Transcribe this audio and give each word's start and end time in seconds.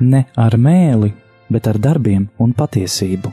ne 0.00 0.24
ar 0.36 0.56
mēli, 0.56 1.12
bet 1.50 1.68
ar 1.70 1.78
darbiem 1.78 2.28
un 2.38 2.54
patiesību. 2.56 3.32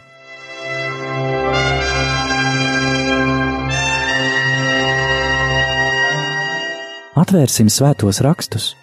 Atvērsim 7.18 7.72
svētos 7.74 8.22
rakstus 8.22 8.76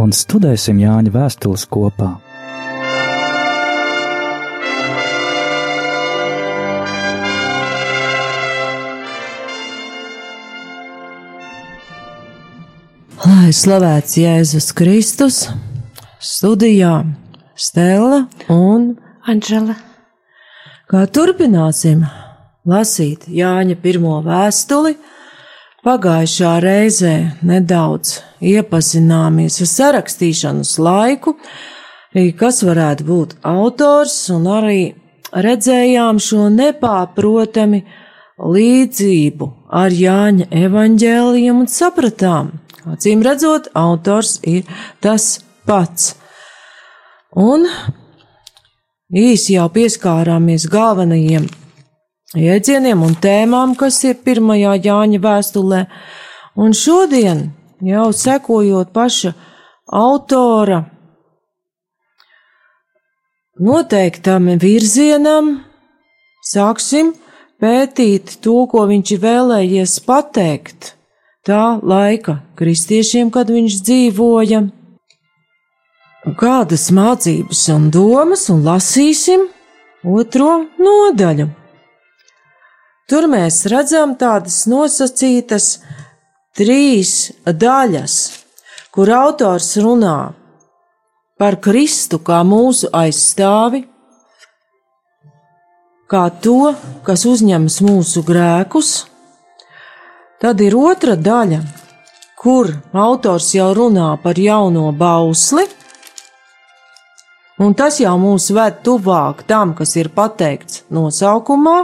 un 0.00 0.12
studēsim 0.16 0.80
Jāņa 0.80 1.12
vēstules 1.14 1.66
kopā. 1.70 2.14
Lai 13.40 13.54
slavēts 13.56 14.18
Jēzus 14.20 14.66
Kristus, 14.76 15.36
studijā 16.20 17.06
Stela 17.56 18.26
un 18.52 18.98
Anģela. 19.24 19.76
kā 20.90 21.06
turpināsim 21.08 22.02
lasīt 22.68 23.24
Jāņa 23.32 23.78
pirmo 23.80 24.18
vēstuli. 24.26 24.92
Pagājušā 25.86 26.52
reizē 26.60 27.14
nedaudz 27.40 28.18
iepazināmies 28.44 29.56
ar 29.64 29.72
sarakstīšanas 29.72 30.76
laiku, 30.76 31.38
kas 32.36 32.60
varētu 32.60 33.08
būt 33.08 33.36
autors, 33.40 34.18
un 34.36 34.50
arī 34.52 34.80
redzējām 35.32 36.20
šo 36.20 36.50
nepārprotami 36.60 37.86
līdzību 38.36 39.54
ar 39.80 39.96
Jāņa 39.96 40.52
evaņģēliem 40.66 41.64
un 41.64 41.70
sapratām, 41.80 42.58
acīm 42.94 43.22
redzot, 43.26 43.70
autors 43.74 44.38
ir 44.46 44.68
tas 45.00 45.38
pats. 45.68 46.14
Un 47.36 47.66
īsi 49.14 49.54
jau 49.56 49.68
pieskārāmies 49.72 50.66
galvenajiem 50.70 51.46
jēdzieniem 52.38 53.02
un 53.02 53.16
tēmām, 53.18 53.74
kas 53.78 54.02
ir 54.06 54.20
pirmajā 54.24 54.76
Jāņa 54.84 55.20
vēstulē, 55.22 55.80
un 56.60 56.74
šodien, 56.76 57.48
jau 57.82 58.10
sekojot 58.14 58.92
paša 58.94 59.34
autora 59.90 60.84
noteiktam 63.60 64.48
virzienam, 64.60 65.58
sāksim 66.46 67.12
pētīt 67.60 68.38
to, 68.44 68.64
ko 68.70 68.86
viņš 68.88 69.16
ir 69.16 69.22
vēlējies 69.24 69.98
pateikt 70.06 70.94
tā 71.46 71.78
laika 71.82 72.40
kristiešiem, 72.58 73.30
kad 73.34 73.50
viņš 73.52 73.78
dzīvoja. 73.86 74.64
Kādas 76.36 76.90
mācības 76.92 77.62
un 77.72 77.88
domas, 77.94 78.48
un 78.52 78.60
lasīsim 78.66 79.46
otro 80.04 80.66
nodaļu. 80.76 81.48
Tur 83.10 83.26
mēs 83.26 83.64
redzam 83.72 84.12
tādas 84.20 84.66
nosacītas 84.70 85.80
trīs 86.54 87.32
daļas, 87.44 88.18
kur 88.94 89.10
autors 89.10 89.72
runā 89.82 90.18
par 91.40 91.56
Kristu 91.64 92.20
kā 92.22 92.42
mūsu 92.44 92.90
aizstāvi, 92.94 93.86
kā 96.10 96.26
to, 96.44 96.74
kas 97.06 97.24
uzņems 97.26 97.80
mūsu 97.86 98.22
grēkus. 98.26 99.09
Tad 100.40 100.60
ir 100.64 100.72
otra 100.72 101.18
daļa, 101.20 101.58
kur 102.40 102.70
autors 102.96 103.50
jau 103.52 103.68
runā 103.76 104.14
par 104.22 104.38
jauno 104.40 104.86
bausli, 104.96 105.66
un 107.60 107.74
tas 107.76 107.98
jau 108.00 108.14
mūs 108.22 108.46
ved 108.56 108.78
tuvāk 108.86 109.42
tam, 109.50 109.74
kas 109.76 109.92
ir 110.00 110.08
pateikts 110.16 110.86
nosaukumā. 110.88 111.74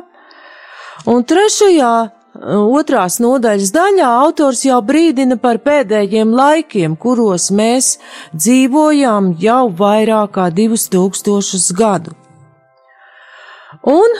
Un 1.12 1.26
trešajā, 1.28 1.90
otrās 2.56 3.18
nodaļas 3.20 3.74
daļā 3.76 4.08
autors 4.22 4.64
jau 4.64 4.80
brīdina 4.88 5.36
par 5.36 5.60
pēdējiem 5.60 6.32
laikiem, 6.40 6.96
kuros 6.96 7.50
mēs 7.52 7.98
dzīvojam 8.32 9.34
jau 9.36 9.66
vairāk 9.68 10.32
kā 10.38 10.48
divus 10.48 10.88
tūkstošus 10.96 11.68
gadu. 11.76 12.16
Un, 13.84 14.16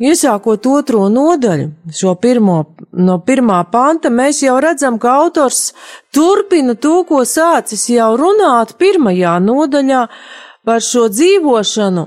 iesākot 0.00 0.66
otro 0.66 1.08
nodaļu, 1.12 1.68
šo 1.94 2.14
pirmo, 2.20 2.58
no 2.92 3.18
pirmā 3.24 3.60
panta, 3.72 4.10
mēs 4.10 4.42
jau 4.44 4.56
redzam, 4.62 4.98
ka 4.98 5.18
autors 5.22 5.72
turpina 6.14 6.74
to, 6.74 7.02
ko 7.08 7.22
sācis 7.28 7.88
jau 7.92 8.14
runāt 8.20 8.76
pirmajā 8.80 9.36
nodaļā 9.44 10.06
par 10.66 10.84
šo 10.84 11.08
dzīvošanu 11.12 12.06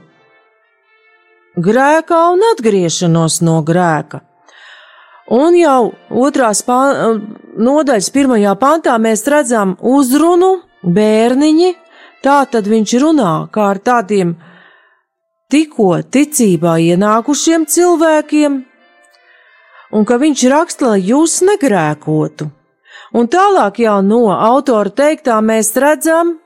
grēkā 1.64 2.22
un 2.34 2.46
atgriešanos 2.54 3.42
no 3.46 3.62
grēka. 3.66 4.24
Un 5.34 5.56
jau 5.56 5.94
otrās 6.10 6.62
pā, 6.68 6.80
nodaļas 7.56 8.10
pirmajā 8.14 8.56
pantā 8.60 8.98
mēs 9.00 9.24
redzam 9.32 9.78
uzrunu 9.80 10.58
bērniņi, 10.84 11.70
tā 12.26 12.42
tad 12.52 12.68
viņš 12.68 12.96
runā 13.04 13.34
kā 13.54 13.70
ar 13.72 13.80
tādiem 13.80 14.36
tikko 15.54 16.00
ticībā 16.10 16.80
ienākušiem 16.82 17.68
cilvēkiem, 17.70 18.62
un 19.94 20.06
ka 20.10 20.18
viņš 20.18 20.46
raksta, 20.50 20.94
lai 20.94 21.04
jūs 21.12 21.44
negrēkotu. 21.46 22.50
Un 23.14 23.30
tālāk 23.30 23.84
jau 23.84 24.00
no 24.02 24.24
autora 24.34 24.90
teiktā 24.90 25.38
mēs 25.46 25.70
redzam, 25.78 26.40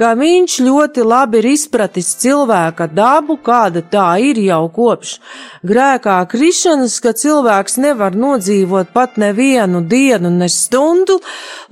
ka 0.00 0.14
viņš 0.16 0.54
ļoti 0.64 1.04
labi 1.04 1.42
ir 1.42 1.48
izpratis 1.52 2.14
cilvēka 2.22 2.86
dabu, 2.96 3.36
kāda 3.44 3.82
tā 3.84 4.06
ir 4.24 4.38
jau 4.40 4.62
kopš 4.72 5.18
grēkā 5.66 6.16
krišanas, 6.30 6.96
ka 7.04 7.12
cilvēks 7.12 7.76
nevar 7.84 8.16
nodzīvot 8.16 8.94
pat 8.94 9.18
nevienu 9.20 9.82
dienu, 9.84 10.30
ne 10.32 10.48
stundu, 10.48 11.18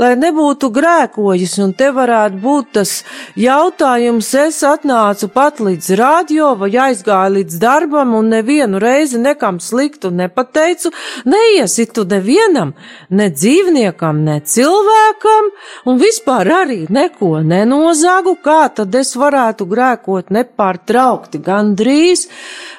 lai 0.00 0.12
nebūtu 0.20 0.68
grēkojis, 0.76 1.56
un 1.64 1.72
te 1.78 1.88
varētu 1.96 2.40
būt 2.42 2.72
tas 2.76 2.92
jautājums, 3.38 4.28
es 4.42 4.60
atnācu 4.66 5.30
pat 5.32 5.62
līdz 5.64 5.88
radio 5.96 6.52
vai 6.60 6.70
aizgāju 6.88 7.38
līdz 7.38 7.58
darbam 7.62 8.12
un 8.18 8.28
nevienu 8.34 8.82
reizi 8.82 9.20
nekam 9.22 9.56
sliktu 9.60 10.12
nepateicu, 10.12 10.92
neiesitu 11.24 12.04
nevienam, 12.12 12.74
ne 13.08 13.30
dzīvniekam, 13.32 14.20
ne 14.28 14.38
cilvēkam, 14.44 15.50
un 15.88 16.04
vispār 16.04 16.52
arī 16.60 16.80
neko 16.92 17.38
nenozāgu 17.40 18.17
nagu, 18.18 18.34
kā 18.42 18.68
tad 18.74 18.94
es 18.98 19.14
varētu 19.18 19.66
grēkot 19.68 20.32
nepārtraukti, 20.34 21.40
gandrīz, 21.42 22.26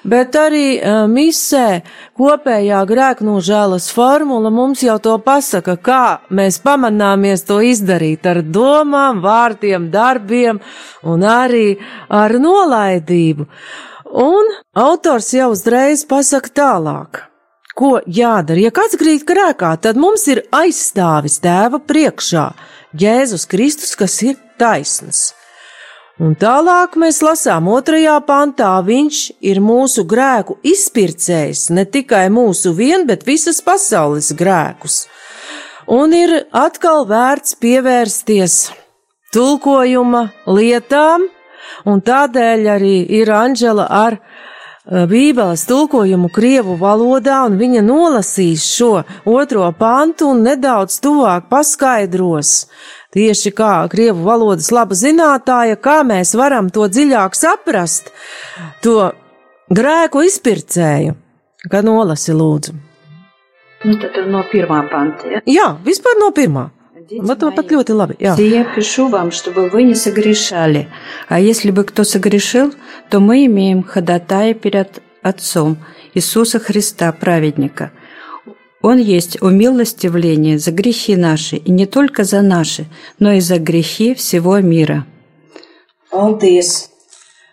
bet 0.04 0.36
arī 0.36 0.80
uh, 0.80 1.06
misē 1.08 1.82
kopējā 2.20 2.82
grēknožēlas 2.90 3.90
formula 3.96 4.52
mums 4.52 4.84
jau 4.84 4.98
to 5.00 5.16
pasaka, 5.24 5.78
kā 5.78 6.20
mēs 6.30 6.60
pamanāmies 6.64 7.46
to 7.48 7.62
izdarīt 7.64 8.28
ar 8.28 8.42
domām, 8.44 9.22
vārdiem, 9.24 9.90
darbiem 9.92 10.60
un 11.04 11.24
arī 11.24 11.78
ar 12.10 12.36
nolaidību. 12.40 13.48
Un 14.10 14.54
autors 14.74 15.32
jau 15.38 15.52
uzreiz 15.54 16.04
pasaka 16.10 16.50
tālāk. 16.62 17.26
Ko 17.80 18.02
jādara? 18.04 18.60
Ja 18.60 18.74
kāds 18.76 18.98
grīt 19.00 19.24
grēkā, 19.24 19.70
tad 19.80 19.96
mums 19.96 20.26
ir 20.28 20.42
aizstāvis 20.52 21.38
tēva 21.40 21.80
priekšā 21.80 22.50
Jēzus 22.98 23.46
Kristus, 23.46 23.94
kas 23.94 24.16
ir 24.26 24.40
taisns. 24.58 25.34
Un 26.20 26.34
tālāk 26.36 26.98
mēs 27.00 27.22
lasām 27.24 27.70
otrajā 27.72 28.18
pantā, 28.28 28.74
viņš 28.84 29.20
ir 29.46 29.62
mūsu 29.64 30.04
grēku 30.10 30.58
izpircējs, 30.68 31.70
ne 31.72 31.86
tikai 31.86 32.26
mūsu 32.34 32.74
vien, 32.76 33.06
bet 33.08 33.24
visas 33.30 33.62
pasaules 33.64 34.34
grēkus. 34.36 35.06
Un 35.88 36.12
ir 36.18 36.34
atkal 36.52 37.06
vērts 37.08 37.56
pievērsties 37.62 38.58
tulkojuma 39.32 40.26
lietām, 40.50 41.30
un 41.86 42.02
tādēļ 42.02 42.68
arī 42.74 42.98
ir 43.22 43.32
Anģela 43.32 43.86
ar 43.88 44.20
Bībeles 44.90 45.68
tulkojumu 45.70 46.32
Krievu 46.34 46.74
valodā, 46.80 47.44
un 47.46 47.60
viņa 47.60 47.84
nolasīs 47.86 48.66
šo 48.66 49.04
otro 49.30 49.68
pantu 49.78 50.32
un 50.34 50.42
nedaudz 50.48 50.98
tuvāk 51.04 51.46
paskaidros, 51.52 52.66
tieši 53.14 53.54
kā 53.54 53.74
krievu 53.92 54.26
valodas 54.26 54.72
laba 54.74 54.98
zinātāja, 54.98 55.78
kā 55.78 56.02
mēs 56.02 56.34
varam 56.38 56.72
to 56.74 56.88
dziļāk 56.90 57.38
saprast, 57.38 58.10
to 58.82 59.12
grēku 59.70 60.26
izpircēju, 60.26 61.14
kā 61.70 61.86
nolasi 61.86 62.34
lūdzu. 62.34 62.74
Nu, 63.86 63.94
tad 64.02 64.18
no 64.28 64.42
pirmā 64.52 64.82
panta. 64.90 65.30
Ja? 65.30 65.46
Jā, 65.46 65.70
vispār 65.86 66.18
no 66.20 66.34
pirmā. 66.36 66.66
Pat 67.10 67.72
ļoti 67.74 67.94
labi. 67.94 68.16
Jā. 68.20 68.36
Я 68.38 68.64
пишу 68.76 69.08
вам, 69.10 69.32
чтобы 69.32 69.70
вы 69.70 69.84
не 69.84 69.96
согрешали. 69.96 70.88
А 71.28 71.40
если 71.40 71.72
бы 71.72 71.84
кто 71.84 72.04
согрешил, 72.04 72.74
то 73.10 73.20
мы 73.20 73.46
имеем 73.46 73.84
ходатая 73.84 74.54
перед 74.54 75.02
Отцом 75.22 75.78
Иисуса 76.14 76.60
Христа, 76.60 77.12
праведника. 77.12 77.92
Он 78.82 78.98
есть 78.98 79.42
умилостивление 79.42 80.58
за 80.58 80.72
грехи 80.72 81.16
наши, 81.16 81.58
и 81.58 81.72
не 81.72 81.86
только 81.86 82.24
за 82.24 82.42
наши, 82.42 82.86
но 83.20 83.34
и 83.34 83.42
за 83.42 83.60
грехи 83.60 84.14
всего 84.14 84.60
мира. 84.60 85.06
Tiesa. 86.12 86.90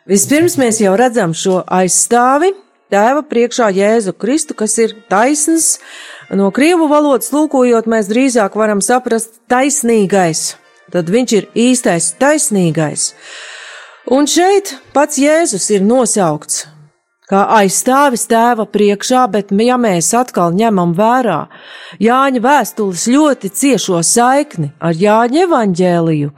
Vispirms 0.07 0.55
mēs 0.55 0.79
jau 0.79 0.95
redzam 0.95 1.33
šo 1.35 1.65
aizstāvi 1.67 2.53
tēva 2.95 3.25
priekšā 3.27 3.73
Jēzu 3.75 4.15
Kristu, 4.15 4.55
kas 4.55 4.79
ir 4.79 4.95
taisns. 5.11 5.81
No 6.31 6.51
krievu 6.51 6.89
valodas 6.91 7.31
lūkojot, 7.35 7.87
mēs 7.87 8.09
drīzāk 8.11 8.57
varam 8.59 8.81
saprast 8.83 9.39
taisnīgais. 9.51 10.57
Tad 10.91 11.11
viņš 11.11 11.35
ir 11.37 11.51
īstais 11.55 12.13
taisnīgais. 12.19 13.13
Un 14.11 14.27
šeit 14.31 14.77
pats 14.95 15.19
Jēzus 15.19 15.71
ir 15.75 15.87
nosaukts 15.87 16.67
kā 17.31 17.43
aizstāvis 17.59 18.27
tēva 18.31 18.67
priekšā, 18.71 19.25
bet 19.31 19.51
ja 19.51 19.79
mēs 19.81 20.13
atkal 20.15 20.55
ņemam 20.55 20.95
vērā 20.97 21.47
Jāņa 22.03 22.43
vēstules 22.43 23.07
ļoti 23.11 23.51
ciešo 23.51 24.03
saikni 24.07 24.71
ar 24.79 24.95
Jāņa 24.95 25.43
evaņģēliju, 25.47 26.31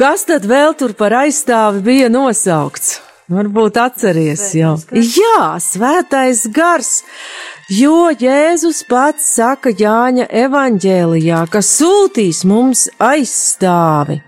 kas 0.00 0.24
tad 0.28 0.48
vēl 0.48 0.74
tur 0.80 0.96
par 0.96 1.16
aizstāvi 1.24 1.84
bija 1.84 2.08
nosaukts? 2.12 3.02
Varbūt 3.28 3.76
atceries 3.76 4.46
jau. 4.56 4.78
Jā, 4.96 5.58
svētais 5.60 6.46
gars, 6.48 7.02
jo 7.68 8.08
Jēzus 8.10 8.82
pats 8.88 9.26
saka 9.36 9.70
Jāņa 9.70 10.28
evaņģēlijā, 10.44 11.44
ka 11.52 11.62
sūtīs 11.64 12.44
mums 12.48 12.88
aizstāvi. 12.98 14.22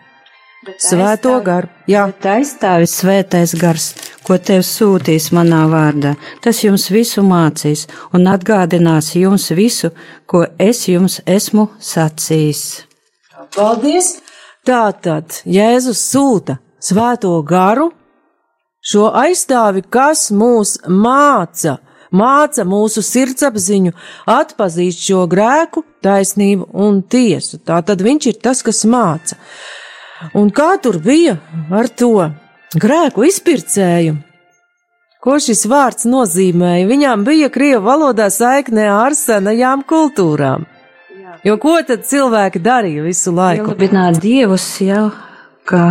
Svēto 0.76 1.38
garu. 1.40 1.70
Jā, 1.88 2.04
tā 2.20 2.36
aizstāvis 2.38 2.98
svētais 3.00 3.54
gars, 3.56 3.86
ko 4.28 4.36
tev 4.36 4.60
sūtīs 4.68 5.30
manā 5.32 5.62
vārdā. 5.72 6.14
Tas 6.44 6.60
jums 6.60 6.90
visu 6.92 7.24
mācīs 7.24 7.86
un 8.12 8.28
atgādinās 8.28 9.14
jums 9.16 9.48
visu, 9.56 9.90
ko 10.28 10.44
es 10.60 10.84
jums 10.88 11.22
esmu 11.24 11.70
sacījis. 11.80 12.64
Paldies! 13.56 14.18
Tātad 14.68 15.40
Jēzus 15.48 16.02
sūta 16.12 16.58
svēto 16.84 17.32
garu, 17.48 17.88
šo 18.84 19.08
aizstāvi, 19.16 19.80
kas 19.88 20.28
mūs 20.36 20.76
māca, 20.84 21.78
māca 22.10 22.64
mūsu 22.68 23.02
sirdsapziņu, 23.04 23.92
atpazīt 24.30 24.98
šo 24.98 25.26
grēku, 25.30 25.84
taisnību 26.04 26.70
un 26.84 27.02
tiesu. 27.02 27.60
Tātad 27.64 28.02
viņš 28.04 28.30
ir 28.32 28.40
tas, 28.42 28.64
kas 28.66 28.84
māca. 28.84 29.38
Un 30.36 30.50
kā 30.52 30.74
tur 30.82 30.98
bija 31.00 31.38
ar 31.72 31.88
to 31.88 32.30
grēku 32.76 33.24
izpircēju? 33.28 34.18
Ko 35.20 35.36
šis 35.36 35.66
vārds 35.68 36.06
nozīmēja? 36.08 36.86
Viņām 36.88 37.24
bija 37.26 37.50
krievu 37.52 37.84
valodā 37.84 38.30
saikne 38.32 38.86
ar 38.88 39.16
senajām 39.16 39.82
kultūrām. 39.88 40.64
Jo 41.44 41.56
ko 41.60 41.74
tad 41.86 42.06
cilvēki 42.08 42.60
darīja 42.60 43.04
visu 43.04 43.32
laiku? 43.32 43.68
Pielabināt 43.68 44.20
dievus 44.20 44.64
jau, 44.84 45.10
kā 45.68 45.84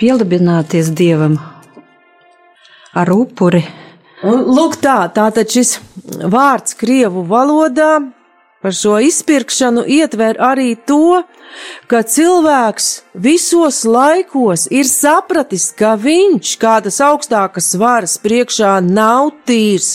pielabināties 0.00 0.92
dievam 0.96 1.36
ar 2.96 3.12
upuri. 3.12 3.64
Un, 4.20 4.42
lūk, 4.52 4.76
tā, 4.84 5.06
tātad 5.16 5.48
šis 5.48 5.78
vārds 6.28 6.74
krievu 6.76 7.22
valodā 7.24 7.92
Par 8.60 8.74
šo 8.76 8.98
izpirkšanu 9.00 9.86
ietver 9.88 10.36
arī 10.36 10.74
to, 10.84 11.22
ka 11.88 12.02
cilvēks 12.04 12.88
visos 13.16 13.78
laikos 13.88 14.66
ir 14.68 14.84
sapratis, 14.84 15.70
ka 15.72 15.94
viņš 15.96 16.50
kādas 16.60 17.00
augstākas 17.00 17.70
varas 17.80 18.18
priekšā 18.20 18.74
nav 18.84 19.30
tīrs, 19.48 19.94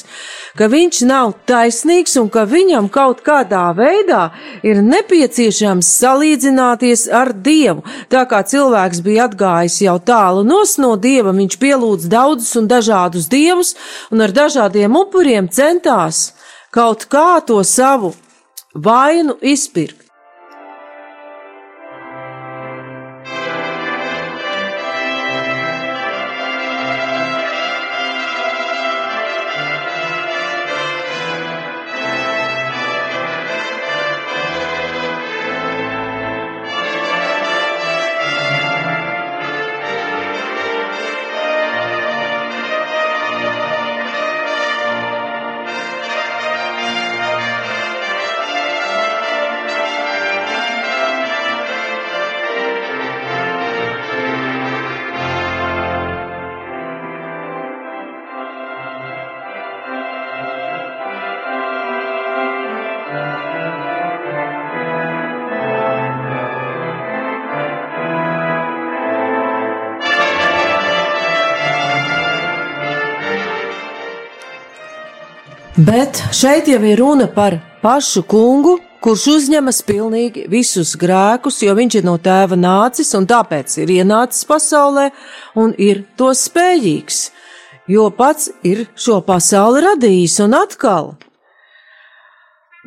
ka 0.57 0.65
viņš 0.73 1.03
nav 1.05 1.35
taisnīgs 1.45 2.17
un 2.23 2.31
ka 2.33 2.47
viņam 2.49 2.89
kaut 2.89 3.21
kādā 3.27 3.67
veidā 3.77 4.23
ir 4.65 4.81
nepieciešams 4.81 5.93
salīdzināties 6.01 7.05
ar 7.21 7.35
Dievu. 7.45 7.85
Tā 8.09 8.25
kā 8.25 8.41
cilvēks 8.41 9.05
bija 9.05 9.29
atgājis 9.29 9.77
jau 9.85 9.99
tālu 10.01 10.41
nos 10.41 10.79
no 10.81 10.95
Dieva, 10.97 11.37
viņš 11.37 11.61
pielūdz 11.61 12.09
daudzus 12.09 12.57
un 12.57 12.73
dažādus 12.73 13.29
dievus 13.29 13.75
un 14.09 14.25
ar 14.25 14.33
dažādiem 14.33 14.97
upuriem 15.05 15.53
centās 15.53 16.31
kaut 16.73 17.05
kā 17.13 17.39
to 17.45 17.61
savu 17.63 18.15
vainu 18.75 19.37
izpirkt. 19.41 20.04
Bet 75.85 76.17
šeit 76.33 76.65
jau 76.65 76.79
ir 76.81 76.97
runa 76.97 77.27
par 77.29 77.59
pašu 77.83 78.23
kungu, 78.25 78.79
kurš 79.05 79.25
uzņemas 79.35 79.83
pilnīgi 79.85 80.47
visus 80.49 80.95
grēkus, 80.97 81.59
jo 81.61 81.75
viņš 81.77 81.97
ir 81.99 82.07
no 82.07 82.15
tēva 82.17 82.57
nācis 82.57 83.11
un 83.13 83.27
tāpēc 83.29 83.75
ir 83.83 83.91
ienācis 83.99 84.47
pasaulē 84.49 85.11
un 85.61 85.75
ir 85.77 86.01
to 86.17 86.31
spējīgs, 86.33 87.19
jo 87.91 88.07
pats 88.17 88.49
ir 88.65 88.87
šo 88.97 89.19
pasauli 89.27 89.83
radījis 89.85 90.39
un 90.47 90.57
atkal. 90.57 91.11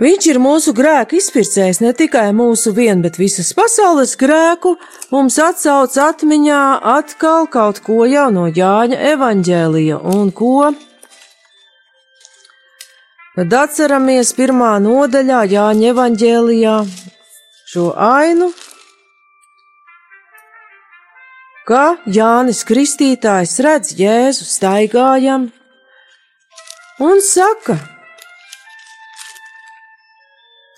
Viņš 0.03 0.29
ir 0.33 0.43
mūsu 0.43 0.75
grēku 0.75 1.21
izpircējs, 1.21 1.83
ne 1.85 1.95
tikai 1.95 2.33
mūsu 2.35 2.75
vienu, 2.75 3.05
bet 3.07 3.21
visas 3.21 3.53
pasaules 3.55 4.17
grēku, 4.19 4.75
mums 5.15 5.39
atsauc 5.43 5.95
atmiņā 6.03 6.67
atkal 6.99 7.47
kaut 7.47 7.79
ko 7.87 8.03
jau 8.11 8.27
no 8.35 8.51
Jāņa 8.51 8.99
evaņģēlija 9.15 10.03
un 10.19 10.35
ko 10.35 10.73
Tad 13.39 13.53
atceramies 13.55 14.33
pirmā 14.35 14.73
nodaļā 14.83 15.45
Jāņa 15.47 15.91
evaņģēlijā 15.93 16.73
šo 17.71 17.85
ainu, 17.95 18.49
ka 21.69 21.83
Jānis 22.17 22.65
Kristītājs 22.67 23.55
redz 23.63 23.93
Jēzu 24.01 24.49
staigājam 24.49 25.47
un 27.07 27.23
saka, 27.29 27.79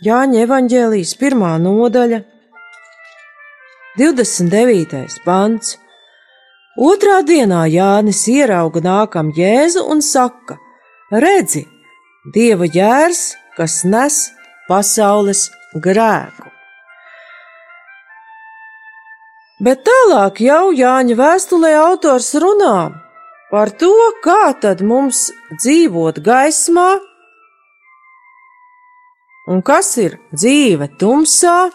Jāņa 0.05 0.45
evaņģēlijas 0.45 1.17
pirmā 1.25 1.57
nodaļa, 1.65 2.21
29. 3.97 5.21
pants. 5.25 5.79
Otrā 6.77 7.23
dienā 7.25 7.65
Jānis 7.73 8.27
ierauga 8.29 8.85
nākam 8.85 9.33
Jēzu 9.33 9.89
un 9.97 10.05
saka: 10.05 10.61
Redzi, 11.09 11.70
Dieva 12.29 12.67
jērs, 12.69 13.33
kas 13.57 13.81
nes 13.89 14.17
pasaules 14.69 15.47
grēku. 15.73 16.51
Bet 19.65 19.81
tālāk 19.89 20.43
jau 20.45 20.69
Jāņa 20.77 21.17
vēstulē 21.17 21.71
autors 21.81 22.35
runā 22.37 22.91
par 23.49 23.73
to, 23.73 23.95
kā 24.21 24.53
tad 24.61 24.85
mums 24.85 25.31
dzīvot 25.63 26.21
gaismā, 26.21 27.01
un 29.49 29.65
kas 29.65 29.97
ir 30.05 30.21
dzīve 30.37 30.91
tumsā, 31.01 31.71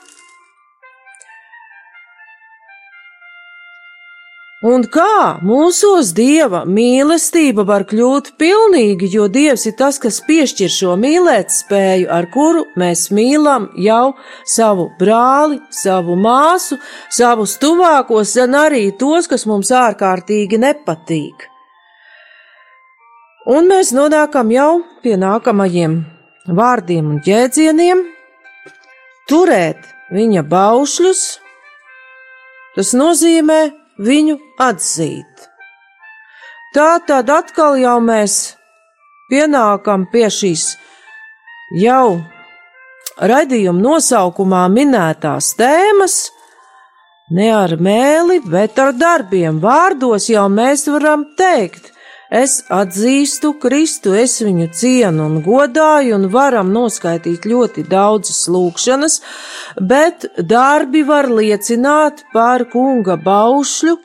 Un 4.65 4.81
kā 4.89 5.37
mūsos 5.45 6.09
dieva 6.17 6.63
mīlestība 6.65 7.65
var 7.67 7.83
kļūt 7.85 8.31
pilnīga, 8.41 9.05
jo 9.13 9.27
dievs 9.29 9.67
ir 9.69 9.75
tas, 9.77 9.99
kas 10.01 10.17
piešķir 10.25 10.71
šo 10.73 10.95
mīlēt 10.97 11.53
spēju, 11.53 12.07
ar 12.09 12.25
kuru 12.33 12.63
mēs 12.79 13.11
mīlam 13.13 13.67
jau 13.77 14.15
savu 14.55 14.87
brāli, 14.97 15.59
savu 15.69 16.15
māsu, 16.17 16.79
savus 17.13 17.59
tuvākos, 17.61 18.33
un 18.41 18.57
arī 18.63 18.87
tos, 18.97 19.29
kas 19.29 19.45
mums 19.45 19.69
ārkārtīgi 19.69 20.57
nepatīk. 20.65 21.45
Un 23.45 23.69
mēs 23.69 23.93
nonākam 23.93 24.49
jau 24.49 24.81
pie 25.05 25.13
nākamajiem 25.21 26.01
vārdiem 26.57 27.13
un 27.13 27.21
jēdzieniem, 27.21 28.05
turēt 29.29 29.91
viņa 30.09 30.47
baušļus, 30.49 31.25
tas 32.73 32.97
nozīmē 32.97 33.84
viņu 33.99 34.37
atzīt. 34.59 35.49
Tā 36.75 36.99
tad 37.07 37.29
atkal 37.31 37.77
jau 37.79 37.97
mēs 38.03 38.55
pienākam 39.31 40.05
pie 40.11 40.27
šīs 40.27 40.73
jau 41.79 42.19
raidījuma 43.15 43.81
nosaukumā 43.81 44.65
minētās 44.73 45.53
tēmas, 45.59 46.17
ne 47.31 47.49
ar 47.55 47.77
mēli, 47.79 48.41
bet 48.43 48.79
ar 48.79 48.91
darbiem. 48.93 49.61
Vārdos 49.63 50.27
jau 50.29 50.45
mēs 50.51 50.85
varam 50.91 51.29
teikt, 51.39 51.94
es 52.29 52.57
atzīstu 52.73 53.53
Kristu, 53.61 54.13
es 54.17 54.39
viņu 54.43 54.69
cienu 54.73 55.27
un 55.29 55.37
godāju, 55.45 56.15
un 56.17 56.27
varam 56.33 56.71
noskaitīt 56.73 57.45
ļoti 57.49 57.85
daudzas 57.89 58.47
lūkšanas, 58.51 59.21
bet 59.79 60.27
darbi 60.39 61.05
var 61.05 61.29
liecināt 61.29 62.25
par 62.33 62.67
kunga 62.73 63.17
baušļu, 63.21 63.95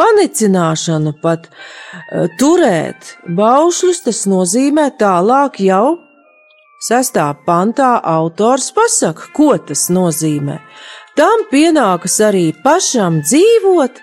panicināšanu 0.00 1.16
pat 1.22 1.50
turēt 2.40 3.16
baušļus, 3.28 4.06
tas 4.08 4.24
nozīmē 4.30 4.88
tālāk 4.98 5.60
jau 5.62 5.98
Sestā 6.82 7.28
pantā 7.46 8.00
autors 8.02 8.72
pasaka, 8.74 9.28
ko 9.36 9.52
tas 9.68 9.84
nozīmē. 9.94 10.56
Tam 11.14 11.44
pienākas 11.52 12.16
arī 12.26 12.48
pašam 12.64 13.20
dzīvot, 13.22 14.00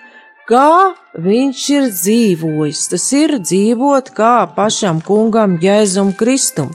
kā 0.50 0.94
viņš 1.22 1.62
ir 1.76 1.88
dzīvojis. 1.94 2.82
Tas 2.92 3.06
ir 3.16 3.38
dzīvot 3.38 4.12
kā 4.16 4.34
pašam 4.56 5.00
kungam 5.06 5.56
Jēzum 5.62 6.12
Kristum. 6.18 6.74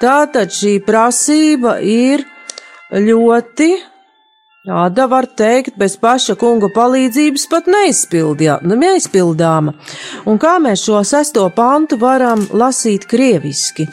Tātad 0.00 0.52
šī 0.56 0.78
prasība 0.86 1.78
ir 1.84 2.24
ļoti 2.90 3.70
Tāda 4.60 5.06
var 5.08 5.24
teikt, 5.24 5.78
bez 5.80 5.94
paša 5.96 6.34
kunga 6.36 6.68
palīdzības 6.74 7.46
pat 7.48 7.68
nu, 8.60 8.76
neizpildāma. 8.76 9.72
Un 10.28 10.36
kā 10.36 10.58
mēs 10.60 10.82
šo 10.84 11.00
sesto 11.00 11.46
pantu 11.56 11.96
varam 11.96 12.44
lasīt 12.52 13.06
krieviski? 13.08 13.88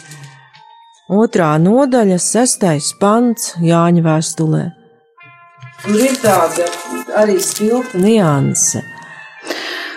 Otrā 1.08 1.54
nodaļa, 1.64 2.20
sestais 2.20 2.92
pants 3.00 3.54
Jāņa 3.64 4.04
vēstulē. 4.10 4.66
Tur 5.86 6.04
ir 6.04 6.20
tāda 6.20 6.68
arī 7.24 7.40
spilgta 7.40 8.04
nianse. 8.04 8.84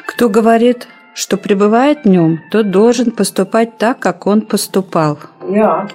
Кто 0.08 0.30
говорит, 0.30 0.88
что 1.14 1.38
пребывает 1.38 2.04
в 2.04 2.10
нем, 2.10 2.42
тот 2.52 2.72
должен 2.72 3.12
поступать 3.12 3.78
так, 3.78 4.00
как 4.00 4.28
он 4.28 4.42
поступал. 4.42 5.20
Jā. 5.50 5.88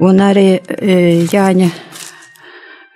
Un 0.00 0.18
arī 0.20 0.58
e, 0.58 1.22
Jāņa 1.30 1.70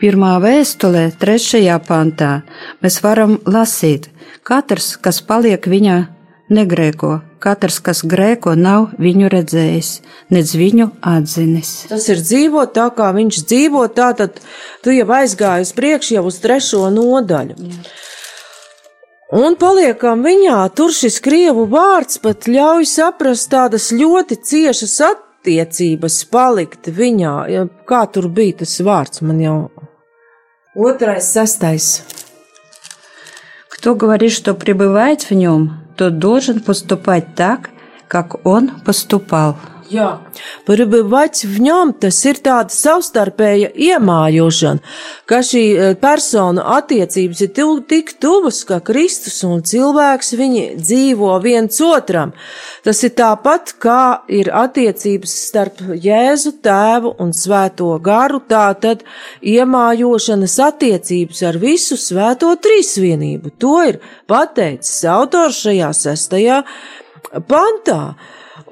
pirmā 0.03 0.35
vēstulē, 0.43 1.13
trešajā 1.21 1.79
pantā, 1.87 2.43
mēs 2.83 2.99
varam 3.05 3.39
lasīt, 3.47 4.11
katrs, 4.43 4.97
kas 5.01 5.23
paliek 5.23 5.63
viņa 5.71 5.97
negrēko, 6.51 7.21
Katrs, 7.47 7.77
kas 7.85 8.01
grēko, 8.03 8.57
nav 8.59 8.97
viņu 8.99 9.29
redzējis, 9.31 9.91
nedz 10.35 10.55
viņu 10.59 10.89
atzinis. 11.05 11.73
Tas 11.91 12.09
ir 12.11 12.23
dzīvot 12.25 12.73
tā, 12.75 12.89
kā 12.97 13.13
viņš 13.15 13.39
dzīvo, 13.45 13.85
tā 13.95 14.09
tad 14.19 14.41
tu 14.83 14.95
jau 14.95 15.07
aizgāji 15.19 15.67
uz 15.69 15.73
priekšu 15.77 16.17
jau 16.17 16.25
uz 16.31 16.41
trešo 16.43 16.89
nodaļu. 16.95 17.59
Jā. 17.61 17.85
Un 19.37 19.57
paliekam 19.59 20.23
viņā, 20.23 20.61
tur 20.79 20.93
šis 20.95 21.19
krievu 21.25 21.65
vārds 21.67 22.21
pat 22.23 22.47
ļauj 22.47 22.87
saprast 22.87 23.51
tādas 23.51 23.89
ļoti 23.91 24.39
ciešas 24.39 24.95
attiecības 25.09 26.21
palikt 26.31 26.87
viņā. 26.87 27.35
Ja, 27.51 27.65
kā 27.91 28.05
tur 28.07 28.29
bija 28.31 28.63
tas 28.63 28.79
vārds, 28.79 29.25
man 29.27 29.43
jau 29.43 29.59
otrais, 30.77 31.33
sastais. 31.33 32.05
Кто 33.69 33.95
говорит, 33.95 34.33
что 34.33 34.55
пребывает 34.55 35.23
в 35.23 35.33
нем, 35.33 35.83
тот 35.97 36.19
должен 36.19 36.61
поступать 36.61 37.35
так, 37.35 37.71
как 38.09 38.47
он 38.47 38.81
поступал. 38.85 39.57
Jā, 39.91 40.07
prabivats 40.67 41.45
в 41.47 41.61
нем 41.63 41.93
tas 41.95 42.17
ir 42.27 42.41
tāda 42.43 42.75
savstarpēja 42.75 43.69
iemājošana, 43.71 44.83
ka 45.31 45.39
šī 45.47 45.63
e, 45.63 45.91
persona 46.01 46.65
attiecības 46.75 47.43
ir 47.45 47.53
tik 47.87 48.11
tuvas, 48.23 48.65
ka 48.67 48.81
Kristus 48.83 49.39
un 49.47 49.63
cilvēks 49.63 50.33
viņi 50.39 50.65
dzīvo 50.81 51.31
viens 51.45 51.79
otram. 51.87 52.33
Tas 52.83 53.05
ir 53.07 53.15
tāpat, 53.19 53.77
kā 53.79 54.27
ir 54.27 54.51
attiecības 54.51 55.37
starp 55.47 55.83
Jēzu 56.03 56.57
tēvu 56.67 57.15
un 57.23 57.31
svēto 57.31 57.93
garu, 58.03 58.41
tā 58.43 58.67
tad 58.83 59.05
iemājošanas 59.43 60.57
attiecības 60.67 61.45
ar 61.47 61.61
visu 61.63 61.99
svēto 62.01 62.51
trīsvienību. 62.59 63.55
To 63.63 63.77
ir 63.87 64.01
pateicis 64.27 65.05
autors 65.15 65.63
šajā 65.63 65.93
sestajā 65.95 66.65
pantā. 67.47 68.17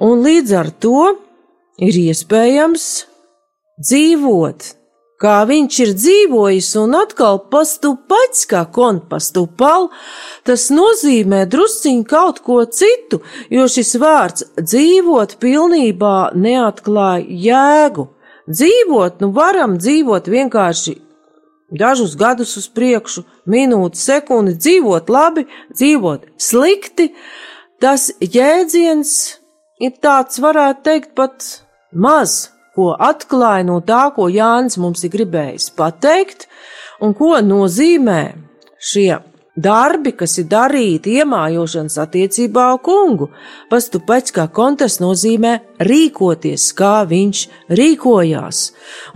Un 0.00 0.22
līdz 0.24 0.52
ar 0.56 0.68
to 0.80 1.00
ir 1.84 1.96
iespējams 2.08 2.84
dzīvot, 3.84 4.68
kā 5.20 5.34
viņš 5.48 5.80
ir 5.84 5.90
dzīvojis, 5.96 6.70
un 6.80 6.96
atkal 6.96 7.42
pastupats, 7.52 8.46
kā 8.48 8.62
konpastupal, 8.72 9.90
tas 10.48 10.70
nozīmē 10.72 11.42
drusciņ 11.52 12.00
kaut 12.08 12.40
ko 12.46 12.62
citu, 12.64 13.20
jo 13.52 13.66
šis 13.68 13.92
vārds 14.00 14.46
dzīvot 14.56 15.36
pilnībā 15.42 16.16
neatklāja 16.32 17.26
jēgu. 17.50 18.08
Dzīvot, 18.50 19.20
nu 19.20 19.30
varam 19.36 19.76
dzīvot 19.78 20.32
vienkārši 20.32 20.96
dažus 21.70 22.16
gadus 22.18 22.56
uz 22.56 22.70
priekšu, 22.72 23.26
minūti, 23.46 24.00
sekundi, 24.00 24.56
dzīvot 24.56 25.12
labi, 25.12 25.44
dzīvot 25.76 26.24
slikti. 26.40 27.10
Tas 27.80 28.10
jēdziens 28.20 29.39
ir 29.80 29.96
tāds, 30.02 30.40
varētu 30.42 30.84
teikt, 30.86 31.14
pat 31.18 31.46
maz, 31.92 32.50
ko 32.76 32.92
atklāja 32.94 33.66
no 33.66 33.80
tā, 33.84 34.06
ko 34.14 34.28
Jānis 34.30 34.78
mums 34.80 35.02
ir 35.04 35.14
gribējis 35.14 35.70
pateikt, 35.76 36.46
un 37.02 37.16
ko 37.16 37.34
nozīmē 37.42 38.20
šie 38.80 39.18
darbi, 39.60 40.12
kas 40.16 40.38
ir 40.40 40.46
darīti 40.50 41.16
iemājošanas 41.20 41.98
attiecībā 42.04 42.66
uz 42.76 42.84
kungu. 42.86 43.30
Pastu 43.70 44.00
pēc 44.06 44.32
kā 44.36 44.46
kontests 44.54 45.02
nozīmē 45.02 45.56
rīkoties, 45.84 46.70
kā 46.78 47.00
viņš 47.10 47.42
rīkojās, 47.80 48.62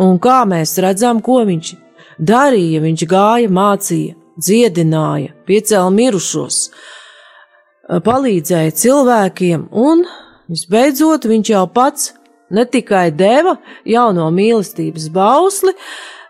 un 0.05 0.19
kā 0.19 0.43
mēs 0.49 0.77
redzam, 0.85 1.23
ko 1.25 1.43
viņš 1.47 1.73
darīja. 2.19 2.83
Viņš 2.85 3.07
gāja, 3.11 3.53
mācīja, 3.61 4.19
dziedināja, 4.41 5.33
piecēla 5.47 5.95
mirušos, 5.95 6.61
palīdzēja 8.05 8.77
cilvēkiem 8.81 9.69
un 9.71 10.05
Visbeidzot, 10.51 11.25
viņš 11.25 11.51
jau 11.55 11.65
pats 11.73 12.13
ne 12.53 12.67
tikai 12.69 13.09
deva 13.17 13.57
jauno 13.89 14.27
mīlestības 14.35 15.09
bausli, 15.13 15.73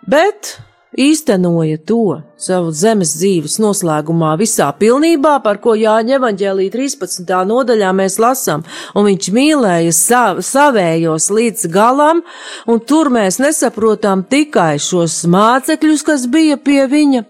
bet 0.07 0.55
īstenoja 0.95 1.81
to 1.89 2.21
savu 2.39 2.71
zemes 2.71 3.17
dzīves 3.19 3.57
noslēgumā 3.59 4.37
visā 4.39 4.69
pilnībā, 4.79 5.41
par 5.43 5.59
ko 5.63 5.75
Jāņa 5.75 6.19
evaņģēlī 6.21 6.69
13. 6.71 7.33
nodaļā 7.51 7.91
mēs 7.99 8.21
lasām, 8.23 8.63
un 8.95 9.09
viņš 9.09 9.31
mīlēja 9.35 9.95
sav, 9.97 10.43
savējos 10.47 11.27
līdz 11.35 11.67
galam, 11.75 12.23
un 12.71 12.79
tur 12.87 13.11
mēs 13.11 13.41
nesaprotam 13.43 14.23
tikai 14.31 14.77
šos 14.79 15.25
mācekļus, 15.27 16.07
kas 16.07 16.29
bija 16.31 16.61
pie 16.63 16.85
viņa, 16.91 17.25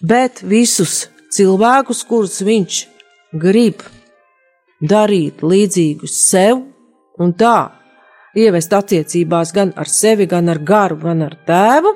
bet 0.00 0.40
visus 0.40 1.04
cilvēkus, 1.34 2.00
kurus 2.08 2.40
viņš 2.46 2.80
grib 3.36 3.84
darīt 4.82 5.42
līdzīgus 5.42 6.16
sev 6.28 6.62
un 7.20 7.34
tā 7.38 7.58
ievest 8.34 8.72
attiecībās 8.74 9.52
gan 9.54 9.72
ar 9.76 9.90
sevi, 9.90 10.26
gan 10.26 10.48
ar 10.50 10.58
garu, 10.58 10.98
gan 11.02 11.22
ar 11.26 11.36
tēvu. 11.46 11.94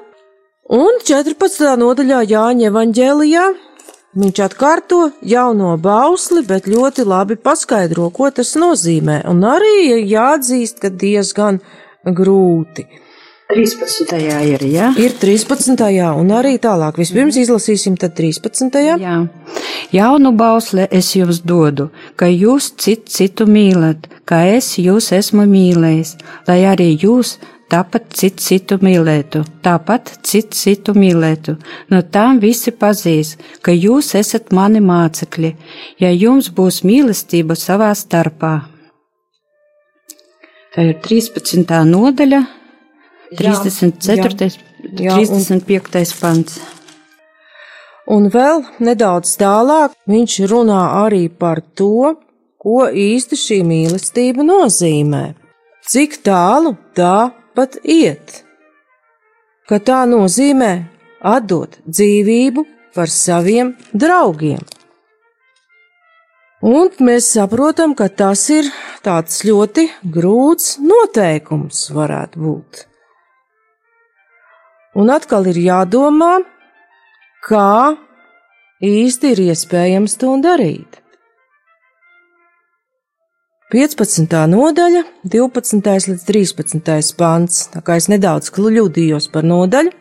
Un 0.78 1.00
14. 1.00 1.74
nodaļā 1.80 2.22
Jāņa 2.28 2.68
evaņģēlijā 2.68 3.44
viņš 4.18 4.40
atkārto 4.44 5.00
jauno 5.24 5.74
bausli, 5.80 6.42
bet 6.46 6.68
ļoti 6.68 7.06
labi 7.08 7.38
paskaidro, 7.40 8.10
ko 8.12 8.30
tas 8.34 8.54
nozīmē, 8.60 9.22
un 9.30 9.44
arī 9.48 10.04
jāatzīst, 10.10 10.80
ka 10.82 10.90
diezgan 10.92 11.60
grūti. 12.04 12.84
13. 13.48 14.12
ir, 14.44 14.62
jā? 14.68 14.90
Ir 15.00 15.14
13. 15.16 15.72
un 16.20 16.32
arī 16.36 16.58
tālāk. 16.60 16.98
Vispirms 17.00 17.38
izlasīsim 17.40 17.94
tad 17.96 18.12
13. 18.18 18.74
Jā. 19.00 19.14
Jaunu 19.94 20.34
bausli 20.36 20.84
es 20.92 21.14
jums 21.16 21.40
dodu, 21.40 21.88
ka 22.20 22.28
jūs 22.28 22.74
citu 22.76 23.08
citu 23.08 23.46
mīlat, 23.48 24.04
kā 24.28 24.42
es 24.52 24.74
jūs 24.76 25.14
esmu 25.16 25.46
mīlējis, 25.48 26.18
lai 26.44 26.58
arī 26.68 26.90
jūs 27.00 27.38
tāpat 27.72 28.12
citu 28.20 28.44
citu 28.44 28.78
mīlētu, 28.84 29.40
tāpat 29.64 30.12
citu 30.28 30.52
citu 30.52 30.92
mīlētu. 30.92 31.56
No 31.88 32.02
tām 32.04 32.42
visi 32.44 32.74
pazīs, 32.76 33.38
ka 33.64 33.72
jūs 33.72 34.12
esat 34.20 34.52
mani 34.52 34.84
mācekļi, 34.84 35.54
ja 36.04 36.12
jums 36.12 36.52
būs 36.52 36.82
mīlestība 36.84 37.56
savā 37.56 37.94
starpā. 37.96 38.58
Tā 40.76 40.84
ir 40.84 41.00
13. 41.00 41.64
nodaļa 41.88 42.44
34. 43.36 44.48
Jā, 44.96 45.18
jā, 45.18 45.18
35. 45.20 46.14
pants. 46.20 46.58
Un 48.08 48.30
vēl 48.32 48.62
nedaudz 48.80 49.34
tālāk 49.36 49.92
viņš 50.08 50.38
runā 50.48 50.80
arī 51.04 51.26
par 51.28 51.60
to, 51.76 52.14
ko 52.56 52.86
īsti 52.88 53.36
šī 53.36 53.58
mīlestība 53.68 54.46
nozīmē. 54.48 55.24
Cik 55.88 56.22
tālu 56.24 56.74
tā 56.96 57.30
pat 57.56 57.76
iet? 57.84 58.42
Ka 59.68 59.76
tā 59.84 60.02
nozīmē 60.08 60.72
atdot 61.20 61.76
dzīvību 61.84 62.64
par 62.96 63.12
saviem 63.12 63.76
draugiem. 63.92 64.64
Un 66.64 66.88
mēs 67.06 67.28
saprotam, 67.36 67.92
ka 67.94 68.08
tas 68.08 68.48
ir 68.50 68.66
tāds 69.04 69.44
ļoti 69.46 69.84
grūts 70.02 70.78
noteikums, 70.82 71.84
varētu 71.94 72.40
būt. 72.42 72.87
Un 74.98 75.12
atkal 75.14 75.46
ir 75.46 75.58
jādomā, 75.62 76.40
kā 77.46 77.94
īsti 78.82 79.34
ir 79.34 79.44
iespējams 79.52 80.16
to 80.18 80.32
darīt. 80.42 80.98
15. 83.68 84.32
nodaļa, 84.48 85.02
12. 85.28 85.94
līdz 86.08 86.22
13. 86.24 87.14
pants, 87.18 87.66
tā 87.68 87.82
kā 87.84 87.98
es 88.00 88.08
nedaudz 88.08 88.48
kļūdījos 88.56 89.28
par 89.28 89.44
nodaļu, 89.44 89.92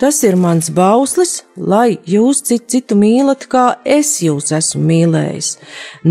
tas 0.00 0.18
ir 0.28 0.36
mans 0.36 0.68
bauslis, 0.76 1.40
lai 1.56 1.96
jūs 2.04 2.42
citu, 2.44 2.66
citu 2.74 2.98
mīlat, 3.00 3.48
kā 3.48 3.64
es 3.88 4.18
jūs 4.20 4.52
esmu 4.52 4.84
mīlējis. 4.92 5.48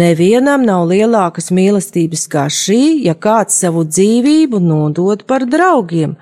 Nevienam 0.02 0.66
nav 0.66 0.88
lielākas 0.90 1.54
mīlestības 1.54 2.26
kā 2.34 2.48
šī, 2.50 3.06
ja 3.06 3.14
kāds 3.14 3.62
savu 3.62 3.86
dzīvību 3.86 4.58
nodod 4.58 5.28
par 5.30 5.46
draugiem, 5.46 6.18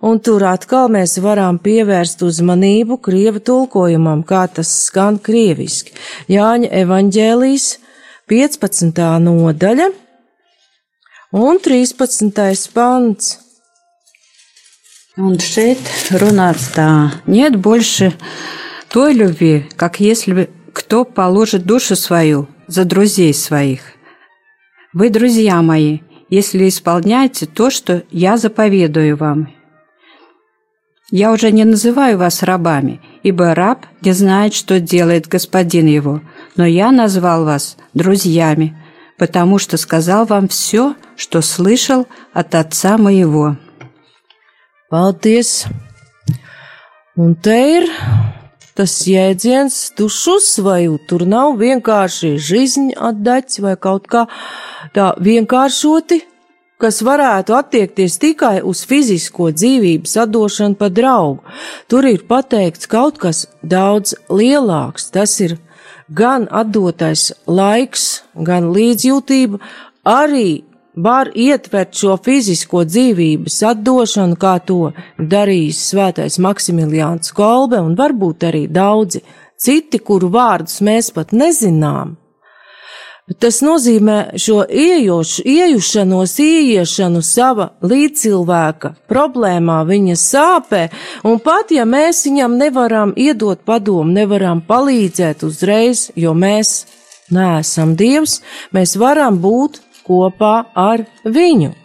un 0.00 0.20
tur 0.20 0.44
atkal 0.44 0.90
mēs 0.92 1.18
varam 1.22 1.58
pievērst 1.62 2.22
uzmanību 2.26 2.98
krievu 3.02 3.40
tulkojumam, 3.40 4.22
kā 4.26 4.46
tas 4.48 4.70
skan 4.86 5.18
krieviski. 5.18 5.94
Jāņa 6.28 6.70
evaņģēlīs 6.82 7.66
15. 8.28 9.02
nodaļa 9.22 9.90
un 11.32 11.58
13. 11.62 12.70
pants. 12.74 13.38
Un 15.16 15.38
šeit 15.40 15.80
runāts 16.20 16.74
tā, 16.74 16.90
нет 17.26 17.56
больше 17.56 18.12
той 18.92 19.14
любви, 19.14 19.64
как 19.76 19.98
если 19.98 20.32
бы 20.32 20.50
кто 20.74 21.06
положит 21.06 21.64
душу 21.64 21.96
свою 21.96 22.48
за 22.66 22.84
друзей 22.84 23.32
своих. 23.32 23.80
Вы, 24.92 25.08
друзья 25.08 25.62
мои, 25.62 26.00
если 26.28 26.68
исполняете 26.68 27.46
то, 27.46 27.70
что 27.70 28.02
я 28.10 28.36
заповедую 28.36 29.16
вам. 29.16 29.52
Я 31.11 31.31
уже 31.31 31.51
не 31.51 31.65
называю 31.65 32.17
вас 32.17 32.41
рабами, 32.41 33.01
ибо 33.21 33.53
раб 33.53 33.85
не 34.01 34.13
знает, 34.13 34.53
что 34.53 34.79
делает 34.79 35.27
господин 35.27 35.85
его, 35.87 36.21
но 36.55 36.65
я 36.65 36.91
назвал 36.91 37.45
вас 37.45 37.77
друзьями, 37.93 38.77
потому 39.17 39.59
что 39.59 39.77
сказал 39.77 40.25
вам 40.25 40.47
все, 40.47 40.95
что 41.17 41.41
слышал 41.41 42.07
от 42.33 42.55
отца 42.55 42.97
моего». 42.97 43.57
Paldies! 44.91 45.67
Un 47.15 47.35
te 47.35 47.55
ir 47.77 47.85
tas 48.75 48.91
jēdziens 49.07 49.93
dušu 49.95 50.33
uzsvajūt. 50.39 51.05
Tur 51.07 51.23
nav 51.23 51.55
vienkārši 51.61 52.33
žiņa 52.35 52.97
atdaķis 53.11 53.61
vai 53.63 53.75
kaut 53.79 54.07
kā 54.11 54.27
kas 56.81 57.01
varētu 57.05 57.55
attiekties 57.57 58.17
tikai 58.21 58.61
uz 58.67 58.83
fizisko 58.89 59.51
dzīvības 59.55 60.17
atdošanu 60.23 60.79
pa 60.79 60.89
draugu. 60.89 61.43
Tur 61.87 62.07
ir 62.09 62.25
pateikts 62.29 62.89
kaut 62.91 63.21
kas 63.21 63.45
daudz 63.61 64.15
lielāks. 64.29 65.11
Tas 65.13 65.37
ir 65.45 65.57
gan 66.09 66.47
atdotais 66.51 67.29
laiks, 67.47 68.23
gan 68.35 68.71
līdzjūtība, 68.75 69.61
arī 70.07 70.63
var 70.95 71.31
ietvert 71.35 71.95
šo 71.95 72.17
fizisko 72.23 72.83
dzīvības 72.87 73.61
atdošanu, 73.71 74.35
kā 74.35 74.57
to 74.65 74.91
darījis 75.17 75.85
svētais 75.91 76.39
Maksimiliāns 76.43 77.31
Kolbe 77.35 77.79
un 77.79 77.95
varbūt 77.99 78.49
arī 78.49 78.65
daudzi 78.67 79.23
citi, 79.61 79.99
kuru 79.99 80.31
vārdus 80.33 80.81
mēs 80.83 81.13
pat 81.15 81.31
nezinām. 81.31 82.17
Tas 83.39 83.61
nozīmē 83.61 84.37
šo 84.39 84.63
iejošu, 84.65 85.43
iejušanos, 85.45 86.33
ieiešanu 86.41 87.21
sava 87.23 87.69
līdzcilvēka 87.85 88.95
problēmā, 89.11 89.81
viņa 89.87 90.15
sāpē, 90.19 90.81
un 91.27 91.39
pat 91.43 91.71
ja 91.71 91.85
mēs 91.85 92.25
viņam 92.27 92.57
nevaram 92.59 93.13
iedot 93.15 93.61
padomu, 93.65 94.09
nevaram 94.11 94.63
palīdzēt 94.67 95.45
uzreiz, 95.47 96.09
jo 96.15 96.33
mēs 96.33 96.85
neesam 97.31 97.95
Dievs, 97.95 98.41
mēs 98.75 98.97
varam 98.99 99.39
būt 99.43 99.79
kopā 100.07 100.55
ar 100.75 101.05
viņu. 101.23 101.80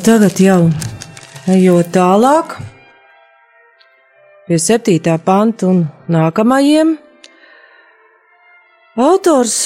Tagad 0.00 0.38
jau 0.40 0.70
ejot 1.50 1.90
tālāk, 1.92 2.54
pie 4.48 4.56
septītā 4.58 5.18
panta 5.20 5.68
un 5.68 5.82
nākamajiem, 6.08 6.94
autors 8.96 9.58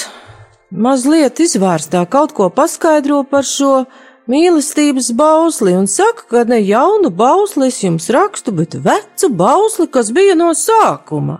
mazliet 0.69 1.39
izvērstā 1.39 2.03
kaut 2.11 2.35
ko 2.35 2.49
paskaidro 2.51 3.23
par 3.31 3.47
šo 3.47 3.85
mīlestības 4.29 5.09
bausli 5.17 5.73
un 5.79 5.87
saka, 5.87 6.27
ka 6.29 6.43
ne 6.51 6.59
jaunu 6.61 7.09
bausli 7.09 7.71
es 7.71 7.79
jums 7.85 8.11
rakstu, 8.13 8.51
bet 8.53 8.75
vecu 8.75 9.31
bausli, 9.31 9.87
kas 9.87 10.11
bija 10.13 10.35
no 10.35 10.51
sākuma. 10.51 11.39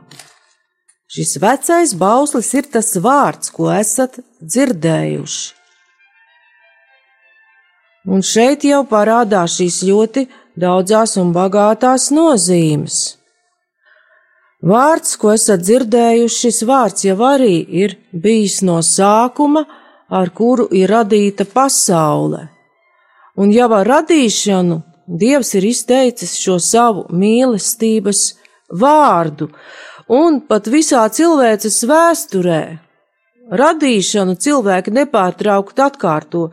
Šis 1.10 1.36
vecais 1.42 1.94
bauslis 2.00 2.54
ir 2.56 2.72
tas 2.74 2.96
vārds, 3.02 3.52
ko 3.54 3.70
esat 3.76 4.22
dzirdējuši. 4.40 5.59
Un 8.10 8.24
šeit 8.26 8.66
jau 8.66 8.82
parādās 8.90 9.60
šīs 9.60 9.84
ļoti 9.86 10.26
daudzās 10.58 11.16
un 11.22 11.34
bagātās 11.36 12.10
nozīmes. 12.16 12.98
Vārds, 14.66 15.14
ko 15.16 15.32
esat 15.32 15.62
dzirdējuši, 15.64 16.40
šis 16.42 16.64
vārds 16.68 17.06
jau 17.06 17.20
arī 17.24 17.62
ir 17.84 17.96
bijis 18.12 18.60
no 18.66 18.80
sākuma, 18.84 19.64
ar 20.10 20.34
kuru 20.36 20.66
ir 20.76 20.90
radīta 20.92 21.46
pasaule. 21.48 22.48
Un 23.40 23.54
jau 23.56 23.70
ar 23.78 23.88
radīšanu 23.88 24.82
Dievs 25.10 25.56
ir 25.58 25.66
izteicis 25.66 26.36
šo 26.38 26.60
savu 26.62 27.08
mīlestības 27.10 28.20
vārdu, 28.70 29.48
un 30.06 30.38
pat 30.46 30.70
visā 30.70 31.02
cilvēces 31.10 31.80
vēsturē 31.90 32.62
radīšanu 33.50 34.36
cilvēki 34.40 34.94
nepārtraukt 34.94 35.80
atkārto, 35.82 36.50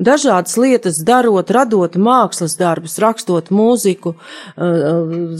dažādas 0.00 0.56
lietas 0.60 1.02
darot, 1.04 1.50
radot 1.52 1.98
mākslas 2.00 2.56
darbus, 2.58 2.98
rakstot 3.02 3.52
mūziku, 3.54 4.14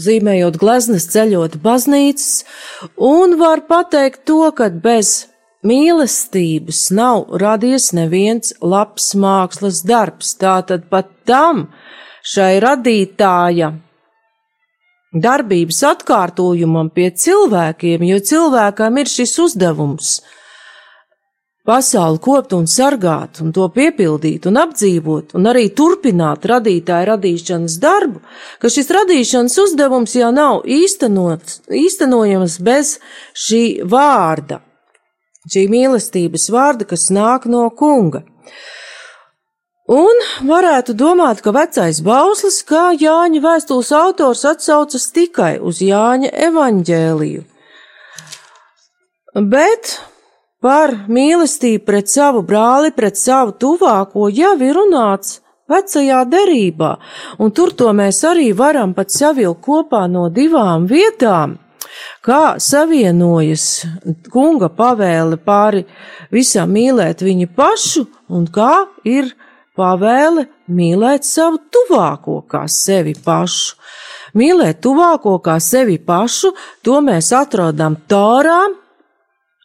zīmējot 0.05 0.59
gleznes, 0.61 1.09
ceļot 1.13 1.59
baznīcas, 1.63 2.45
un 2.95 3.37
var 3.41 3.65
pateikt 3.69 4.25
to, 4.29 4.45
ka 4.55 4.69
bez 4.69 5.29
mīlestības 5.65 6.85
nav 6.95 7.35
radies 7.41 7.91
neviens 7.95 8.53
labs 8.61 9.11
mākslas 9.19 9.83
darbs, 9.87 10.35
tātad 10.39 10.87
pat 10.91 11.11
tam 11.27 11.67
šai 12.23 12.59
radītāja 12.63 13.73
darbības 15.09 15.79
atkārtojumam 15.89 16.91
pie 16.93 17.09
cilvēkiem, 17.17 18.03
jo 18.05 18.19
cilvēkam 18.31 19.01
ir 19.01 19.17
šis 19.17 19.39
uzdevums– 19.47 20.19
pasauli 21.69 22.17
kopt 22.23 22.55
un 22.57 22.65
sargāt, 22.69 23.43
un 23.43 23.51
to 23.53 23.67
piepildīt 23.73 24.47
un 24.49 24.57
apdzīvot, 24.63 25.35
un 25.37 25.49
arī 25.51 25.67
turpināt 25.77 26.47
radītāju 26.49 27.09
radīšanas 27.11 27.77
darbu, 27.83 28.23
ka 28.61 28.71
šis 28.73 28.89
radīšanas 28.97 29.59
uzdevums 29.65 30.15
jau 30.17 30.31
nav 30.33 30.65
īstenots, 30.65 31.61
īstenojams 31.69 32.57
bez 32.65 32.95
šī 33.45 33.63
vārda, 33.93 34.63
šī 35.45 35.67
mīlestības 35.69 36.49
vārda, 36.55 36.89
kas 36.89 37.09
nāk 37.13 37.45
no 37.45 37.67
kunga. 37.69 38.25
Un 39.89 40.19
varētu 40.45 40.93
domāt, 40.93 41.39
ka 41.41 41.49
vecais 41.53 42.01
bauslis, 42.05 42.59
kā 42.61 42.91
Jāņa 42.93 43.39
vēstules 43.41 43.89
autors 43.97 44.45
atsaucas 44.45 45.07
tikai 45.15 45.55
uz 45.65 45.81
Jāņa 45.81 46.29
evaņģēliju. 46.49 47.41
Bet 49.49 49.97
Par 50.59 50.91
mīlestību 51.07 51.85
pret 51.87 52.09
savu 52.11 52.41
brāli, 52.43 52.91
pret 52.91 53.15
savu 53.15 53.53
tuvāko 53.55 54.27
jau 54.27 54.57
ir 54.59 54.75
runāts 54.75 55.37
vecajā 55.71 56.25
derībā, 56.27 56.89
un 57.39 57.53
tur 57.55 57.71
to 57.79 57.93
mēs 57.95 58.19
arī 58.27 58.49
varam 58.57 58.91
pat 58.97 59.13
savilkt 59.13 59.61
kopā 59.63 60.01
no 60.11 60.25
divām 60.33 60.83
vietām, 60.89 61.53
kā 62.25 62.57
savienojas 62.59 63.85
kunga 64.33 64.67
pavēle 64.67 65.39
pāri 65.39 65.85
visam 66.33 66.73
mīlēt 66.75 67.23
viņu 67.23 67.47
pašu, 67.55 68.03
un 68.27 68.49
kā 68.51 68.73
ir 69.07 69.31
pavēle 69.79 70.49
mīlēt 70.67 71.23
savu 71.23 71.63
tuvāko 71.71 72.41
kā 72.51 72.65
sevi 72.67 73.15
pašu. 73.15 73.77
Mīlēt 74.35 74.83
tuvāko 74.83 75.39
kā 75.41 75.55
sevi 75.63 75.95
pašu, 76.03 76.51
to 76.85 76.99
mēs 77.01 77.31
atrodam 77.33 77.95
Tārā, 78.11 78.59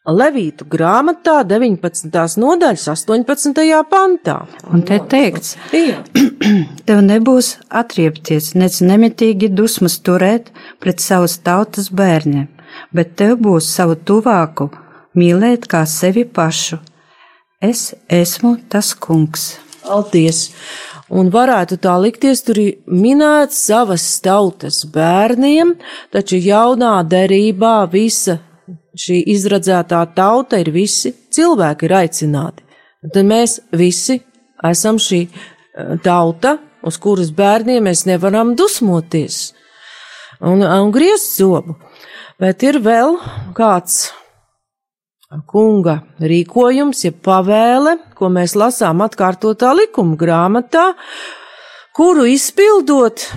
Levītu 0.04 0.66
grāmatā 0.68 1.38
19. 1.48 2.10
nodaļas 2.36 2.82
18. 2.92 3.62
pantā. 3.88 4.34
Un 4.68 4.82
te 4.84 4.98
teikts, 5.00 5.54
tev 6.86 7.00
nebūs 7.06 7.54
atriepties, 7.72 8.50
nec 8.52 8.76
nemitīgi 8.84 9.48
dusmas 9.48 9.96
turēt 10.04 10.52
pret 10.84 11.00
savas 11.00 11.38
tautas 11.40 11.88
bērniem, 11.88 12.50
bet 12.92 13.16
tev 13.16 13.38
būs 13.48 13.72
savu 13.72 13.96
tuvāku 13.96 14.68
mīlēt 15.16 15.64
kā 15.72 15.86
sevi 15.88 16.28
pašu. 16.28 16.82
Es 17.64 17.94
esmu 18.04 18.58
tas 18.68 18.92
kungs. 18.92 19.54
Alties! 19.88 20.50
Un 21.08 21.32
varētu 21.32 21.80
tā 21.80 21.96
likties, 21.96 22.44
tur 22.44 22.60
ir 22.60 22.74
minēts 22.84 23.56
savas 23.70 24.04
tautas 24.20 24.84
bērniem, 24.84 25.78
taču 26.12 26.36
jaunā 26.36 26.98
derībā 27.08 27.78
visa 27.88 28.42
šī 28.98 29.20
izradzētā 29.34 30.00
tauta 30.16 30.60
ir 30.62 30.70
visi 30.74 31.12
cilvēki 31.34 31.88
ir 31.88 31.96
aicināti. 32.02 32.64
Tad 33.04 33.26
mēs 33.28 33.58
visi 33.76 34.20
esam 34.64 35.00
šī 35.02 35.20
eh, 35.26 35.94
tauta, 36.04 36.56
uz 36.84 36.98
kuras 37.00 37.32
bērniem 37.34 37.84
mēs 37.88 38.04
nevaram 38.08 38.54
dusmoties 38.56 39.52
un, 40.40 40.62
un 40.62 40.92
griezt 40.92 41.38
zobu. 41.38 41.76
Bet 42.40 42.64
ir 42.66 42.80
vēl 42.82 43.16
kāds 43.54 44.08
kunga 45.50 46.00
rīkojums, 46.22 47.04
ja 47.06 47.12
pavēle, 47.14 47.96
ko 48.18 48.30
mēs 48.32 48.54
lasām 48.58 49.02
atkārtotā 49.06 49.72
likuma 49.74 50.18
grāmatā, 50.18 50.92
kuru 51.94 52.26
izpildot, 52.30 53.28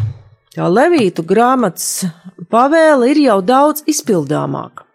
tā 0.55 0.69
levītu 0.69 1.25
grāmatas 1.25 2.07
pavēle 2.51 3.13
ir 3.13 3.23
jau 3.27 3.39
daudz 3.45 3.85
izpildāmāka. 3.89 4.86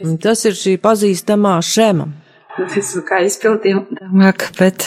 Un 0.00 0.16
tas 0.16 0.44
ir 0.48 0.54
šī 0.56 0.78
pazīstamā 0.80 1.58
šema. 1.60 2.08
Tas 2.56 2.92
kā 3.04 3.18
izpildījumāk, 3.26 4.46
bet 4.56 4.86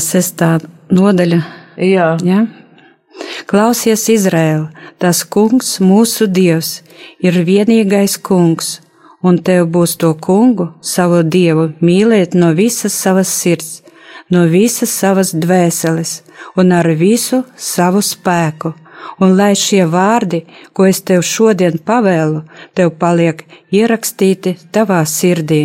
sestā 0.00 0.54
nodaļa. 0.94 1.40
Jā. 1.84 2.08
Ja? 2.24 2.46
Klausies, 3.50 4.06
Izraēla, 4.12 4.70
tas 5.02 5.20
kungs, 5.24 5.76
mūsu 5.84 6.30
dievs, 6.30 6.78
ir 7.20 7.36
vienīgais 7.44 8.16
kungs, 8.24 8.78
un 9.20 9.42
tev 9.44 9.68
būs 9.74 9.98
to 10.00 10.14
kungu, 10.14 10.70
savu 10.80 11.20
dievu, 11.22 11.68
mīlēt 11.84 12.38
no 12.38 12.54
visas 12.56 12.96
savas 12.96 13.28
sirds, 13.28 13.82
no 14.30 14.46
visas 14.48 14.94
savas 14.94 15.34
dvēseles 15.34 16.22
un 16.56 16.72
ar 16.72 16.88
visu 16.96 17.44
savu 17.56 18.00
spēku 18.04 18.74
un 19.20 19.36
lai 19.38 19.54
šie 19.56 19.84
vārdi, 19.86 20.44
ko 20.72 20.86
es 20.90 21.02
tev 21.02 21.22
šodien 21.22 21.78
pavēlu, 21.88 22.42
tev 22.74 22.94
paliek 23.00 23.44
ierakstīti 23.74 24.56
tavā 24.72 25.00
sirdī, 25.06 25.62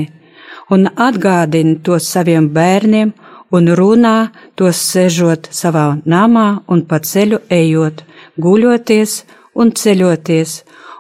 un 0.70 0.90
atgādini 1.08 1.80
to 1.86 2.00
saviem 2.00 2.50
bērniem, 2.58 3.14
un 3.54 3.70
runā 3.78 4.18
tos 4.58 4.80
sežot 4.92 5.50
savā 5.54 5.88
namā 6.10 6.48
un 6.68 6.82
pa 6.90 7.00
ceļu 7.10 7.44
ejot, 7.62 8.02
guļoties 8.42 9.20
un 9.62 9.72
ceļoties, 9.80 10.56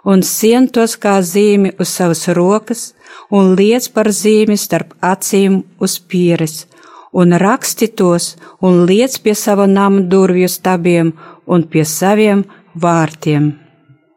un 0.05 0.21
sien 0.21 0.67
tos 0.75 0.93
kā 1.03 1.15
zīmi 1.25 1.73
uz 1.79 1.89
savas 1.97 2.27
rokas, 2.37 2.91
un 3.31 3.55
liec 3.57 3.89
par 3.95 4.11
zīmi 4.13 4.57
starp 4.59 4.93
acīm 5.01 5.63
uz 5.79 5.97
pieres, 5.99 6.65
un 7.13 7.33
raksti 7.45 7.89
tos, 7.99 8.33
un 8.61 8.83
liec 8.89 9.17
pie 9.23 9.35
sava 9.37 9.65
nama 9.67 10.01
durvju 10.13 10.49
stabiem 10.49 11.13
un 11.45 11.65
pie 11.67 11.85
saviem 11.85 12.43
vārtiem. 12.75 13.53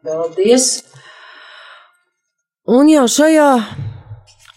Paldies! 0.03 0.83
Un 2.67 2.89
jau 2.91 3.05
šajā 3.07 3.51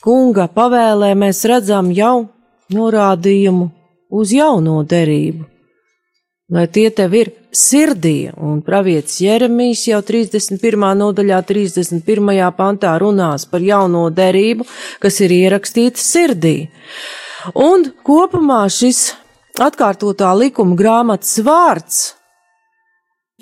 kunga 0.03 0.49
pavēlē 0.51 1.13
mēs 1.19 1.45
redzam 1.47 1.93
jau 1.95 2.31
norādījumu 2.75 3.69
uz 4.11 4.33
jauno 4.35 4.81
derību, 4.83 5.45
lai 6.51 6.67
tie 6.75 6.89
tev 6.91 7.15
ir 7.15 7.31
sirdī, 7.55 8.31
un 8.35 8.61
pravietis 8.67 9.21
Jeremijs 9.23 9.85
jau 9.91 10.01
31. 10.07 10.87
nodaļā, 10.99 11.39
31. 11.47 12.43
pantā 12.59 12.97
runās 12.99 13.47
par 13.51 13.63
jauno 13.63 14.09
derību, 14.11 14.67
kas 15.03 15.21
ir 15.23 15.35
ierakstīta 15.35 16.03
sirdī. 16.03 16.57
Un 17.55 17.93
kopumā 18.07 18.65
šis 18.71 19.13
atkārtotā 19.61 20.33
likuma 20.39 20.77
grāmatas 20.79 21.39
vārds 21.47 22.03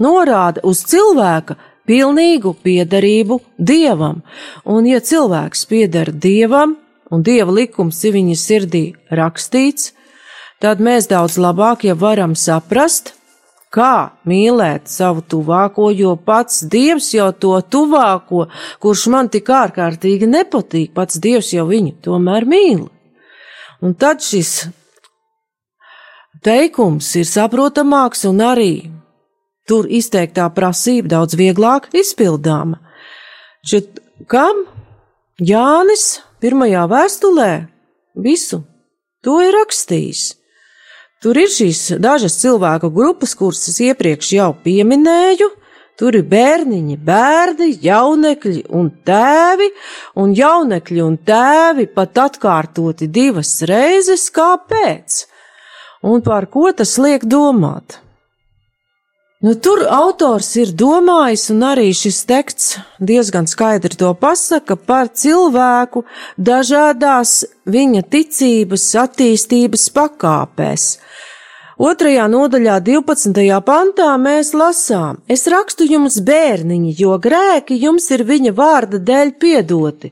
norāda 0.02 0.62
uz 0.66 0.84
cilvēka 0.88 1.58
pilnīgu 1.88 2.54
piederību 2.62 3.40
dievam, 3.58 4.22
un 4.64 4.88
ja 4.88 5.00
cilvēks 5.00 5.64
pieder 5.70 6.12
dievam, 6.12 6.76
un 7.10 7.22
dieva 7.24 7.54
likums 7.60 8.02
ir 8.04 8.16
viņa 8.18 8.36
sirdī 8.36 8.84
rakstīts, 9.10 9.94
tad 10.60 10.82
mēs 10.84 11.08
daudz 11.08 11.38
labāk 11.40 11.86
jau 11.88 11.96
varam 11.96 12.34
saprast, 12.36 13.14
kā 13.72 14.16
mīlēt 14.28 14.88
savu 14.88 15.22
tuvāko, 15.22 15.90
jo 15.92 16.14
pats 16.16 16.62
Dievs 16.72 17.12
jau 17.14 17.30
to 17.32 17.54
tuvāko, 17.60 18.46
kurš 18.80 19.06
man 19.12 19.28
tik 19.32 19.50
ārkārtīgi 19.52 20.28
nepatīk, 20.28 20.94
pats 20.96 21.20
Dievs 21.20 21.52
jau 21.52 21.66
viņu 21.68 21.98
tomēr 22.04 22.48
mīl. 22.48 22.86
Un 23.84 23.94
tad 23.94 24.24
šis 24.24 24.68
teikums 26.42 27.10
ir 27.20 27.28
saprotamāks 27.28 28.24
un 28.28 28.40
arī 28.42 28.72
tur 29.68 29.88
izteiktā 29.88 30.48
prasība 30.54 31.18
daudz 31.18 31.36
vieglāk 31.38 31.90
izpildāma. 31.96 32.80
Šit, 33.66 34.00
kam 34.30 34.64
Jānis 35.38 36.18
pirmajā 36.42 36.88
vēstulē 36.90 37.52
visu 38.24 38.62
to 39.24 39.38
ir 39.44 39.54
rakstījis? 39.58 40.26
Tur 41.18 41.38
ir 41.40 41.50
šīs 41.50 41.98
dažas 41.98 42.36
cilvēku 42.38 42.92
grupas, 42.94 43.32
kuras 43.34 43.64
es 43.70 43.80
iepriekš 43.82 44.36
jau 44.36 44.52
pieminēju. 44.62 45.48
Tur 45.98 46.14
ir 46.14 46.28
bērniņi, 46.30 46.94
bērni, 47.02 47.72
jaunekļi 47.82 48.68
un 48.78 48.92
tēvi, 49.02 49.66
un 50.22 50.34
jaunekļi 50.38 51.02
un 51.02 51.16
tēvi 51.26 51.88
pat 51.90 52.20
atkārtoti 52.22 53.08
divas 53.10 53.56
reizes, 53.66 54.28
kāpēc? 54.30 55.24
Un 56.06 56.22
par 56.22 56.46
ko 56.54 56.70
tas 56.70 56.94
liek 57.02 57.26
domāt? 57.26 57.98
Nu, 59.38 59.52
tur 59.54 59.84
autors 59.86 60.48
ir 60.58 60.72
domājis, 60.74 61.44
un 61.54 61.60
arī 61.62 61.92
šis 61.94 62.24
teksts 62.26 62.72
diezgan 62.98 63.46
skaidri 63.46 63.94
to 64.00 64.08
pasaka 64.18 64.74
par 64.74 65.12
cilvēku 65.14 66.02
dažādās 66.48 67.44
viņa 67.62 68.02
ticības 68.10 68.88
attīstības 69.04 69.84
pakāpēs. 69.94 70.88
Otrajā 71.78 72.26
nodaļā, 72.26 72.80
12. 72.82 73.62
pantā, 73.62 74.10
mēs 74.18 74.50
lasām: 74.58 75.22
Es 75.30 75.46
rakstu 75.46 75.86
jums, 75.86 76.18
bērniņi, 76.18 76.96
jo 76.98 77.14
grēki 77.22 77.78
jums 77.78 78.10
ir 78.10 78.26
viņa 78.26 78.56
vārda 78.58 78.98
dēļ 78.98 79.34
piedoti. 79.38 80.10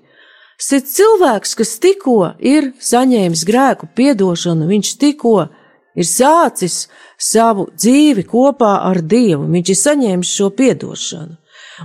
Sit 0.54 0.86
cilvēks, 0.86 1.58
kas 1.58 1.74
tikko 1.82 2.36
ir 2.38 2.76
saņēmis 2.78 3.42
grēku 3.50 3.90
piedošanu, 3.90 4.70
viņš 4.70 4.98
tikko 5.02 5.48
ir 5.96 6.06
sācis 6.08 6.86
savu 7.18 7.68
dzīvi 7.74 8.26
kopā 8.28 8.76
ar 8.88 9.00
Dievu, 9.02 9.46
viņš 9.52 9.72
ir 9.72 9.80
saņēmis 9.82 10.32
šo 10.38 10.50
piedošanu. 10.56 11.36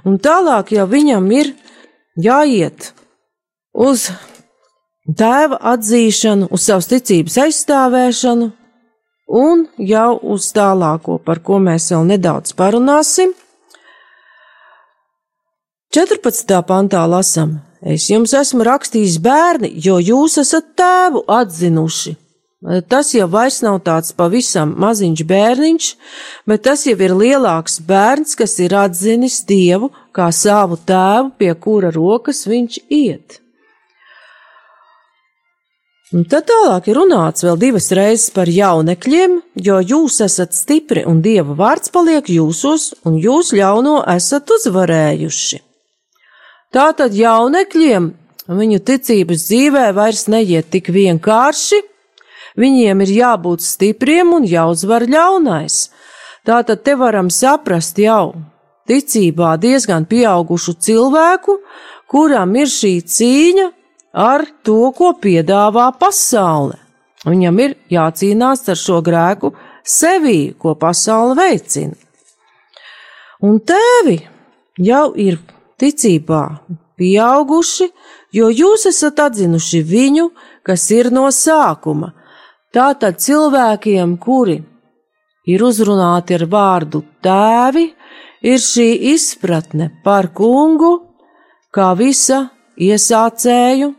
Un 0.08 0.18
tālāk 0.24 0.72
jau 0.76 0.88
viņam 0.88 1.28
ir 1.36 1.54
jāiet 2.20 2.92
uz 3.74 4.10
tēva 5.18 5.60
atzīšanu, 5.74 6.48
uz 6.52 6.68
savas 6.68 6.88
ticības 6.92 7.38
aizstāvēšanu, 7.46 8.52
un 9.42 9.66
jau 9.80 10.12
uz 10.34 10.52
tālāko, 10.56 11.18
par 11.24 11.42
ko 11.44 11.60
mēs 11.64 11.92
vēl 11.92 12.08
nedaudz 12.14 12.56
parunāsim. 12.56 13.34
14. 15.92 16.56
pantā 16.68 17.04
lasam: 17.08 17.60
Es 17.82 18.06
jums 18.12 18.32
esmu 18.38 18.64
rakstījis 18.64 19.18
bērni, 19.24 19.74
jo 19.76 19.98
jūs 20.00 20.38
esat 20.40 20.76
tēvu 20.78 21.26
atzinuši. 21.28 22.16
Tas 22.62 23.10
jau 23.16 23.26
vairs 23.26 23.64
nav 23.66 23.80
tāds 23.82 24.14
pavisam 24.14 24.76
maziņš 24.78 25.22
bērniņš, 25.26 25.86
bet 26.46 26.62
tas 26.68 26.86
jau 26.86 26.94
ir 26.94 27.16
lielāks 27.18 27.80
bērns, 27.88 28.36
kas 28.38 28.60
ir 28.62 28.76
atzinis 28.78 29.40
Dievu 29.50 29.90
kā 30.14 30.30
savu 30.30 30.78
tēvu, 30.78 31.32
pie 31.42 31.56
kura 31.58 31.90
rokas 31.96 32.46
viņš 32.46 32.78
iet. 32.94 33.42
Un 36.12 36.26
tad 36.30 36.46
tālāk 36.52 36.92
ir 36.92 37.00
runāts 37.00 37.42
vēl 37.48 37.58
divas 37.58 37.88
reizes 37.98 38.30
par 38.36 38.50
jaunekļiem, 38.52 39.38
jo 39.56 39.78
jūs 39.80 40.20
esat 40.22 40.54
stipri 40.54 41.06
un 41.08 41.24
Dieva 41.26 41.56
vārds 41.58 41.90
paliek 41.90 42.30
jūsos, 42.30 42.92
un 43.08 43.16
jūs 43.18 43.54
ļauno 43.58 44.02
esat 44.12 44.52
uzvarējuši. 44.54 45.62
Tātad 46.76 47.16
jaunekļiem 47.16 48.12
viņu 48.52 48.82
ticības 48.86 49.48
dzīvē 49.48 49.88
vairs 49.96 50.28
neiet 50.30 50.70
tik 50.76 50.92
vienkārši, 50.94 51.80
Viņiem 52.60 53.04
ir 53.06 53.12
jābūt 53.16 53.64
stipriem 53.64 54.34
un 54.36 54.48
jāuzvar 54.48 55.06
ļaunais. 55.08 55.90
Tātad 56.48 56.84
te 56.84 56.96
varam 56.98 57.30
saprast 57.32 58.00
jau 58.02 58.34
ticībā 58.90 59.56
diezgan 59.62 60.08
pieaugušu 60.10 60.76
cilvēku, 60.82 61.60
kuram 62.12 62.56
ir 62.60 62.68
šī 62.68 62.96
cīņa 63.08 63.68
ar 64.12 64.46
to, 64.66 64.92
ko 64.98 65.14
piedāvā 65.22 65.92
pasaule. 66.00 66.80
Viņam 67.24 67.60
ir 67.62 67.76
jācīnās 67.94 68.66
ar 68.74 68.80
šo 68.80 69.00
grēku 69.06 69.54
sevī, 69.86 70.54
ko 70.58 70.74
pasaule 70.76 71.38
veicina. 71.38 71.96
Un 73.42 73.60
tēvi 73.62 74.18
jau 74.82 75.14
ir 75.18 75.40
ticībā 75.82 76.42
pieauguši, 77.00 77.88
jo 78.38 78.50
jūs 78.54 78.88
esat 78.90 79.22
atzinuši 79.24 79.82
viņu, 79.86 80.28
kas 80.66 80.90
ir 80.94 81.10
no 81.14 81.28
sākuma, 81.34 82.12
Tātad 82.72 83.20
cilvēkiem, 83.20 84.16
kuri 84.18 84.62
ir 85.52 85.64
uzrunāti 85.68 86.38
ar 86.38 86.46
vārdu 86.52 87.04
tēvi, 87.24 87.90
ir 88.48 88.62
šī 88.64 88.88
izpratne 89.12 89.90
par 90.06 90.30
kungu, 90.36 90.94
kā 91.76 91.92
visa 92.00 92.46
iesācēju 92.80 93.92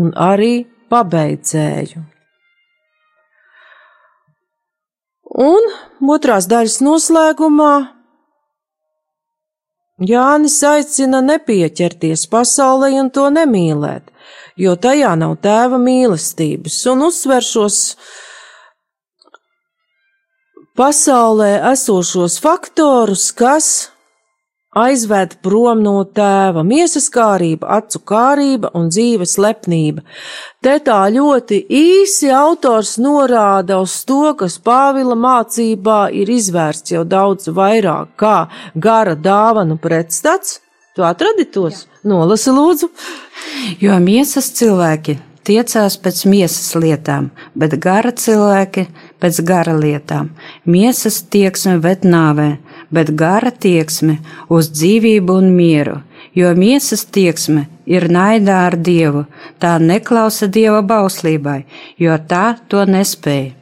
un 0.00 0.12
arī 0.16 0.54
pabeidzēju. 0.92 2.04
Un 5.40 5.70
otrās 6.12 6.48
daļas 6.50 6.80
noslēgumā 6.84 7.72
Jānis 10.00 10.56
aicina 10.64 11.20
nepieķerties 11.20 12.24
pasaulē 12.32 12.88
un 13.02 13.10
to 13.12 13.26
nemīlēt, 13.32 14.06
jo 14.56 14.74
tajā 14.76 15.14
nav 15.18 15.36
tēva 15.44 15.78
mīlestības, 15.82 16.80
un 16.92 17.06
uzsver 17.10 17.44
šos 17.44 17.78
pasaulē 20.78 21.54
esošos 21.72 22.38
faktorus, 22.40 23.30
kas 23.36 23.90
aizved 24.76 25.34
prom 25.42 25.82
no 25.82 26.04
tēva 26.04 26.62
miesas 26.66 27.08
kārība, 27.10 27.66
acu 27.78 28.00
kārība 28.06 28.70
un 28.78 28.88
dzīves 28.92 29.34
lepnība. 29.42 30.04
Te 30.62 30.76
tā 30.86 31.00
ļoti 31.10 31.64
īsi 31.66 32.30
autors 32.30 32.96
norāda 33.02 33.80
uz 33.82 33.96
to, 34.06 34.34
kas 34.38 34.60
Pāvila 34.62 35.18
mācībā 35.18 36.00
ir 36.14 36.30
izvērsts 36.30 36.94
jau 36.94 37.04
daudz 37.04 37.50
vairāk 37.50 38.14
kā 38.20 38.36
gara 38.74 39.16
dāvanu 39.18 39.78
pretstats. 39.82 40.60
Tu 40.94 41.06
atradi 41.06 41.46
tos? 41.46 41.86
Nolasi 42.04 42.50
lūdzu. 42.54 42.90
Jo 43.80 43.98
miesas 44.02 44.50
cilvēki 44.58 45.20
tiecās 45.46 45.96
pēc 46.02 46.24
miesas 46.30 46.74
lietām, 46.78 47.30
bet 47.58 47.76
gara 47.82 48.12
cilvēki 48.12 48.86
pēc 49.22 49.40
gara 49.46 49.74
lietām. 49.76 50.30
Miesas 50.66 51.20
tieksme 51.32 51.78
ved 51.84 52.04
nāvē, 52.06 52.50
bet 52.90 53.14
gara 53.22 53.50
tieksme 53.50 54.18
uz 54.48 54.70
dzīvību 54.74 55.38
un 55.42 55.50
mieru, 55.56 56.00
jo 56.34 56.52
miesas 56.58 57.06
tieksme 57.06 57.66
ir 57.86 58.08
naidā 58.12 58.60
ar 58.68 58.76
Dievu, 58.76 59.24
tā 59.62 59.76
neklausa 59.82 60.50
Dieva 60.50 60.82
bauslībai, 60.82 61.64
jo 61.98 62.18
tā 62.30 62.58
to 62.68 62.84
nespēja. 62.86 63.54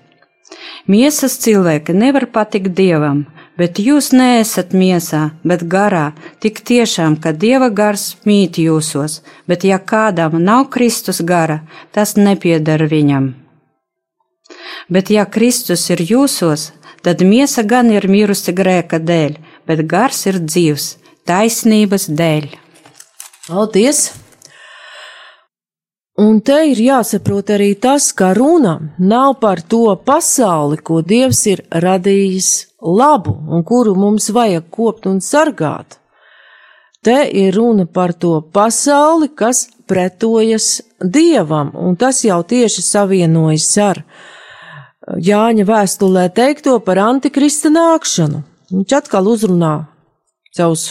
Miesas 0.88 1.36
cilvēki 1.44 1.92
nevar 1.92 2.24
patikt 2.32 2.72
Dievam, 2.76 3.26
bet 3.58 3.80
jūs 3.82 4.12
neesat 4.14 4.72
miesā, 4.72 5.32
bet 5.42 5.64
garā, 5.66 6.12
tik 6.42 6.62
tiešām, 6.62 7.18
ka 7.22 7.32
Dieva 7.34 7.68
gars 7.74 8.14
mīt 8.28 8.60
jūsos, 8.62 9.20
bet 9.50 9.66
ja 9.66 9.80
kādam 9.82 10.38
nav 10.44 10.68
Kristus 10.74 11.20
gara, 11.26 11.60
tas 11.92 12.14
nepiedara 12.16 12.86
viņam. 12.86 13.32
Bet 14.88 15.10
ja 15.10 15.26
Kristus 15.26 15.88
ir 15.90 16.04
jūsos, 16.06 16.70
tad 17.02 17.24
miesa 17.26 17.66
gan 17.66 17.90
ir 17.90 18.06
mirusi 18.08 18.54
grēka 18.54 19.02
dēļ, 19.02 19.36
bet 19.66 19.84
gars 19.90 20.24
ir 20.30 20.40
dzīvs, 20.46 20.88
taisnības 21.28 22.08
dēļ. 22.14 22.48
Paldies! 23.48 24.08
Un 26.18 26.40
te 26.42 26.56
ir 26.66 26.80
jāsaprot 26.82 27.52
arī 27.54 27.76
tas, 27.78 28.10
ka 28.10 28.32
runa 28.34 28.78
nav 28.98 29.36
par 29.42 29.62
to 29.62 29.92
pasauli, 30.02 30.80
ko 30.82 30.98
Dievs 31.06 31.44
ir 31.46 31.62
radījis 31.70 32.67
labu 32.82 33.34
un 33.48 33.64
kuru 33.64 33.94
mums 33.94 34.30
vajag 34.30 34.68
kopt 34.70 35.06
un 35.06 35.20
sargāt. 35.20 35.98
Te 37.02 37.24
ir 37.30 37.54
runa 37.54 37.86
par 37.86 38.12
to 38.12 38.40
pasauli, 38.52 39.30
kas 39.34 39.68
pretojas 39.86 40.82
Dievam, 40.98 41.70
un 41.74 41.96
tas 41.96 42.24
jau 42.24 42.42
tieši 42.42 42.82
savienojas 42.82 43.70
ar 43.78 44.02
Jāņa 45.08 45.64
vēstulē 45.64 46.26
teikto 46.36 46.74
par 46.84 46.98
antikrista 47.00 47.70
nākšanu. 47.72 48.42
Viņš 48.68 48.94
atkal 48.98 49.30
uzrunā 49.30 49.72
savus 50.52 50.90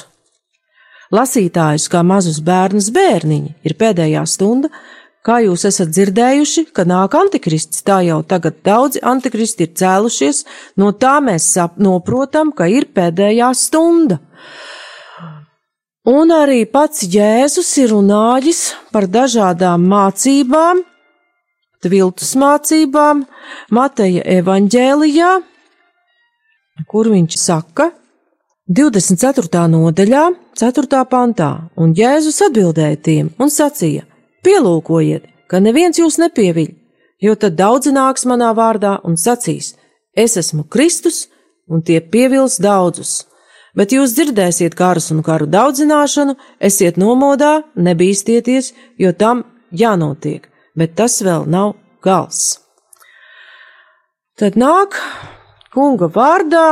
lasītājus 1.13 1.85
kā 1.91 2.01
mazus 2.01 2.39
bērnus 2.41 2.89
bērniņi. 2.95 3.53
Ir 3.61 3.75
pēdējā 3.77 4.23
stunda, 4.25 4.71
Kā 5.27 5.41
jūs 5.43 5.65
esat 5.67 5.89
dzirdējuši, 5.91 6.69
ka 6.71 6.85
nāk 6.87 7.17
antikrists, 7.19 7.81
tā 7.83 7.99
jau 8.07 8.21
tagad 8.23 8.61
daudzi 8.63 9.01
antikristi 9.03 9.65
ir 9.67 9.73
cēlušies, 9.75 10.45
no 10.79 10.93
tā 10.95 11.17
mēs 11.19 11.49
saprotam, 11.57 12.53
ka 12.55 12.69
ir 12.71 12.87
pēdējā 12.95 13.49
stunda. 13.59 14.21
Un 16.07 16.31
arī 16.31 16.61
pats 16.71 17.03
Jēzus 17.11 17.73
ir 17.83 17.91
runājis 17.91 18.61
par 18.95 19.09
dažādām 19.11 19.83
mācībām, 19.91 20.85
viltus 21.83 22.31
mācībām, 22.39 23.25
Mateja 23.75 24.23
evaņģēlijā, 24.39 25.31
kur 26.87 27.11
viņš 27.11 27.35
saka, 27.41 27.91
24. 28.71 29.67
nodaļā, 29.75 30.23
4. 30.59 31.03
pantā, 31.11 31.51
un 31.75 31.91
Jēzus 31.95 32.39
atbildēja 32.47 33.03
tiem 33.03 33.35
un 33.39 33.51
sacīja: 33.51 34.07
Pielūkojiet, 34.45 35.25
ka 35.47 35.61
neviens 35.63 35.97
jūs 35.97 36.19
nepieviļ, 36.21 36.69
jo 37.23 37.33
tad 37.35 37.57
daudzi 37.57 37.93
nāks 37.95 38.27
manā 38.29 38.51
vārdā 38.57 38.97
un 39.03 39.17
sacīs: 39.17 39.75
Es 40.13 40.37
esmu 40.37 40.67
Kristus, 40.69 41.27
un 41.67 41.81
tie 41.81 42.01
pievils 42.01 42.59
daudzus 42.61 43.25
bet 43.77 43.93
jūs 43.93 44.15
dzirdēsiet 44.17 44.75
karus 44.77 45.11
un 45.13 45.21
karu 45.25 45.47
daudzināšanu, 45.53 46.35
esiet 46.69 46.97
nomodā, 46.97 47.61
nebīsties, 47.77 48.73
jo 48.97 49.13
tam 49.13 49.45
jānotiek, 49.69 50.47
bet 50.77 50.95
tas 50.97 51.21
vēl 51.21 51.45
nav 51.45 51.75
gals. 52.01 52.57
Tad 54.37 54.57
nāk 54.57 54.97
kunga 55.73 56.09
vārdā 56.13 56.65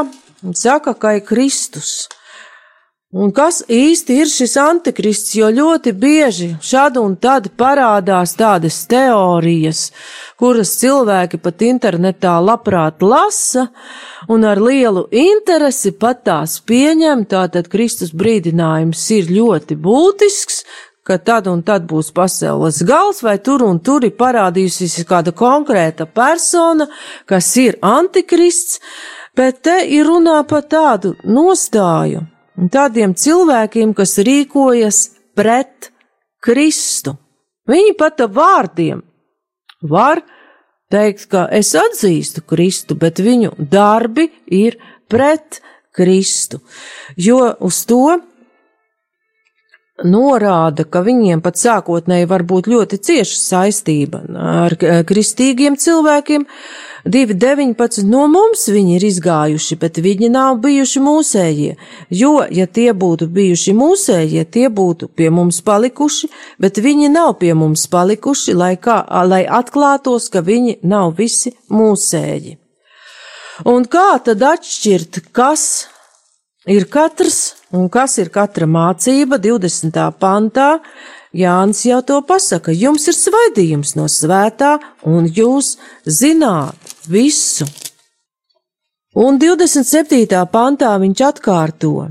un 0.46 0.58
saka, 0.58 0.94
ka 0.98 1.16
ir 1.18 1.26
Kristus. 1.26 2.08
Un 3.16 3.30
kas 3.32 3.62
īsti 3.72 4.16
ir 4.20 4.28
šis 4.28 4.58
antikrists, 4.60 5.38
jo 5.38 5.48
ļoti 5.48 5.94
bieži 5.96 6.50
šad 6.60 6.98
un 7.00 7.14
tad 7.16 7.46
parādās 7.56 8.34
tādas 8.36 8.82
teorijas, 8.92 9.86
kuras 10.36 10.74
cilvēki 10.82 11.40
pat 11.40 11.64
internetā 11.64 12.34
labprāt 12.44 13.06
lasa 13.06 13.70
un 14.28 14.44
ar 14.44 14.60
lielu 14.60 15.06
interesi 15.16 15.94
pat 15.96 16.26
tās 16.28 16.58
pieņem, 16.68 17.24
tātad 17.32 17.72
Kristus 17.72 18.12
brīdinājums 18.12 19.06
ir 19.16 19.32
ļoti 19.32 19.80
būtisks, 19.88 20.60
ka 21.08 21.16
tad 21.16 21.48
un 21.48 21.64
tad 21.64 21.88
būs 21.88 22.12
pasaules 22.12 22.84
gals, 22.84 23.24
vai 23.24 23.40
tur 23.40 23.64
un 23.64 23.80
tur 23.80 24.04
ir 24.04 24.18
parādījusies 24.20 25.08
kāda 25.08 25.32
konkrēta 25.32 26.04
persona, 26.04 26.92
kas 27.24 27.56
ir 27.64 27.80
antikrists, 27.80 28.82
bet 29.32 29.64
te 29.64 29.86
ir 29.88 30.04
runā 30.12 30.42
par 30.52 30.68
tādu 30.68 31.16
nostāju 31.24 32.28
un 32.60 32.72
tādiem 32.72 33.16
cilvēkiem, 33.18 33.94
kas 33.98 34.18
rīkojas 34.26 35.02
pret 35.36 35.92
Kristu. 36.44 37.16
Viņi 37.70 37.96
pat 37.98 38.22
ar 38.22 38.32
vārdiem 38.34 39.02
var 39.90 40.22
teikt, 40.94 41.28
ka 41.32 41.48
es 41.52 41.74
atzīstu 41.78 42.46
Kristu, 42.46 42.98
bet 42.98 43.20
viņu 43.24 43.56
darbi 43.58 44.30
ir 44.54 44.78
pret 45.10 45.62
Kristu, 45.96 46.60
jo 47.16 47.40
uz 47.64 47.82
to 47.88 48.20
norāda, 50.04 50.84
ka 50.84 51.02
viņiem 51.06 51.42
pat 51.44 51.60
sākotnēji 51.60 52.28
var 52.28 52.44
būt 52.44 52.68
ļoti 52.68 53.00
cieša 53.00 53.38
saistība 53.40 54.22
ar 54.36 54.76
kristīgiem 55.08 55.78
cilvēkiem. 55.80 56.44
2.19. 57.06 58.02
no 58.10 58.24
mums 58.26 58.64
viņi 58.66 58.96
ir 58.98 59.04
izgājuši, 59.06 59.76
bet 59.78 60.00
viņi 60.02 60.30
nav 60.34 60.56
bijuši 60.64 61.02
mūsējie, 61.06 61.76
jo, 62.10 62.32
ja 62.50 62.66
tie 62.66 62.88
būtu 62.98 63.28
bijuši 63.30 63.76
mūsējie, 63.78 64.46
tie 64.50 64.72
būtu 64.74 65.12
pie 65.14 65.30
mums 65.30 65.62
palikuši, 65.62 66.32
bet 66.58 66.82
viņi 66.82 67.12
nav 67.14 67.36
pie 67.44 67.54
mums 67.54 67.86
palikuši, 67.94 68.56
lai, 68.58 68.74
kā, 68.82 69.04
lai 69.30 69.44
atklātos, 69.46 70.32
ka 70.34 70.42
viņi 70.42 70.80
nav 70.82 71.14
visi 71.20 71.54
mūsēji. 71.70 72.58
Un 73.70 73.86
kā 73.86 74.08
tad 74.26 74.42
atšķirt, 74.42 75.28
kas 75.30 75.86
ir 76.66 76.90
katrs 76.90 77.54
un 77.70 77.86
kas 77.94 78.18
ir 78.18 78.34
katra 78.34 78.66
mācība 78.66 79.38
20. 79.38 80.02
pantā. 80.18 80.80
Jānis 81.36 81.82
jau 81.84 82.00
to 82.08 82.22
pasaka, 82.24 82.72
jums 82.72 83.10
ir 83.12 83.16
svaidījums 83.18 83.98
no 84.00 84.08
svētā, 84.08 84.78
un 85.04 85.28
jūs 85.28 85.76
zināt 86.08 86.85
visu. 87.10 87.68
Un 89.16 89.40
27. 89.40 90.28
pantā 90.52 90.92
viņš 91.00 91.22
atkārto: 91.30 92.10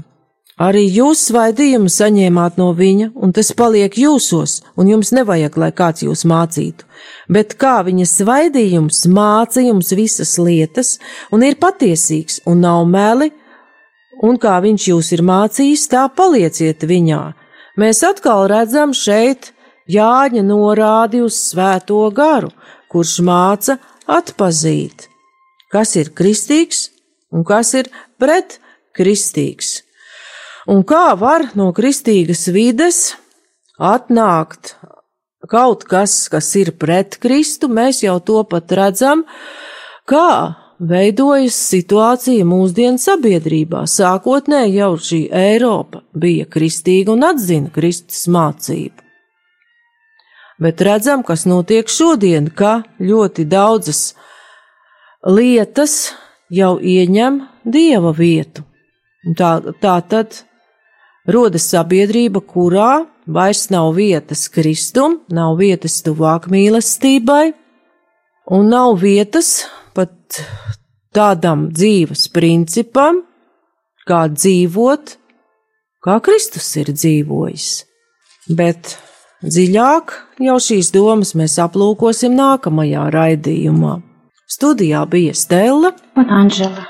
Arī 0.55 0.85
jūs 0.87 1.27
svaidījumu 1.29 1.91
saņēmāt 1.91 2.61
no 2.61 2.69
viņa, 2.79 3.11
un 3.19 3.33
tas 3.35 3.51
paliek 3.59 3.97
jūsos, 3.99 4.61
un 4.79 4.93
jums 4.93 5.11
nevajag, 5.17 5.57
lai 5.59 5.71
kāds 5.75 6.05
jūs 6.07 6.23
mācītu. 6.31 6.87
Bet 7.29 7.57
kā 7.59 7.81
viņa 7.83 8.07
svaidījums 8.07 9.05
māca 9.11 9.65
jums 9.65 9.91
visas 9.99 10.37
lietas, 10.39 10.99
un 11.35 11.43
ir 11.43 11.59
patiesīgs, 11.59 12.45
un 12.47 12.63
nav 12.63 12.85
meli, 12.87 13.33
un 14.23 14.39
kā 14.39 14.61
viņš 14.63 14.87
jūs 14.93 15.11
ir 15.17 15.25
mācījis, 15.27 15.89
tā 15.91 16.07
palieciet 16.15 16.87
viņā. 16.87 17.25
Mēs 17.77 18.05
atkal 18.07 18.47
redzam 18.47 18.95
šeit 18.95 19.51
Jāņa 19.91 20.41
norādi 20.47 21.21
uz 21.21 21.37
svēto 21.51 22.07
garu, 22.15 22.49
kurš 22.89 23.19
māca 23.27 23.77
atpazīt, 24.11 25.09
kas 25.73 25.97
ir 26.01 26.13
kristīgs 26.17 26.89
un 27.35 27.45
kas 27.47 27.75
ir 27.79 27.91
pret 28.21 28.59
kristīgs. 28.97 29.83
Un 30.71 30.81
kā 30.89 31.13
var 31.21 31.51
no 31.59 31.73
kristīgas 31.77 32.47
vides 32.55 33.15
atnākt 33.77 34.77
kaut 35.51 35.85
kas, 35.85 36.29
kas 36.33 36.49
ir 36.57 36.73
pret 36.81 37.19
Kristu, 37.21 37.69
mēs 37.69 38.03
jau 38.05 38.17
to 38.25 38.41
pat 38.49 38.73
redzam, 38.73 39.25
kā 40.09 40.57
veidojas 40.81 41.59
situācija 41.69 42.47
mūsdienu 42.49 43.01
sabiedrībā. 43.01 43.85
Sākotnēji 43.91 44.79
jau 44.81 44.93
šī 44.97 45.21
Eiropa 45.45 46.05
bija 46.17 46.49
kristīga 46.49 47.13
un 47.15 47.29
atzina 47.29 47.73
Kristus 47.75 48.25
mācību. 48.33 49.04
Bet 50.63 50.81
redzam, 50.87 51.25
kas 51.27 51.47
notiek 51.51 51.89
šodien, 51.91 52.47
ka 52.51 52.85
ļoti 53.03 53.47
daudzas 53.51 54.15
lietas 55.27 56.15
jau 56.53 56.77
ieņem 56.79 57.41
dieva 57.65 58.13
vietu. 58.15 58.63
Tā, 59.39 59.57
tā 59.81 59.97
tad 60.07 60.45
rodas 61.27 61.67
sabiedrība, 61.73 62.43
kurā 62.45 63.07
vairs 63.27 63.71
nav 63.73 63.95
vietas 63.97 64.47
Kristum, 64.53 65.23
nav 65.33 65.57
vietas 65.59 66.03
tuvāk 66.05 66.51
mīlestībai, 66.53 67.55
un 68.53 68.69
nav 68.69 68.99
vietas 69.01 69.65
pat 69.97 70.43
tādam 71.17 71.71
dzīves 71.73 72.29
principam, 72.35 73.23
kā 74.05 74.27
dzīvot, 74.29 75.17
kā 76.05 76.19
Kristus 76.21 76.69
ir 76.77 76.93
dzīvojis. 76.93 77.71
Bet 78.53 78.99
dziļāk 79.45 80.15
jau 80.47 80.57
šīs 80.67 80.91
domas 80.95 81.35
mēs 81.39 81.59
aplūkosim 81.63 82.35
nākamajā 82.39 83.05
raidījumā. 83.15 83.99
Studijā 84.49 85.05
bija 85.11 85.35
Stela 85.37 85.93
un 86.17 86.35
Anžela. 86.41 86.89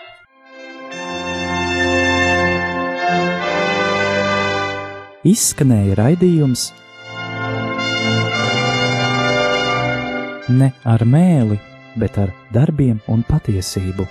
Izskanēja 5.24 5.94
raidījums 5.96 6.66
Ne 10.52 10.74
ar 10.84 11.06
mēli 11.08 11.56
bet 11.96 12.18
ar 12.18 12.34
darbiem 12.52 13.00
un 13.08 13.24
patiesību. 13.26 14.06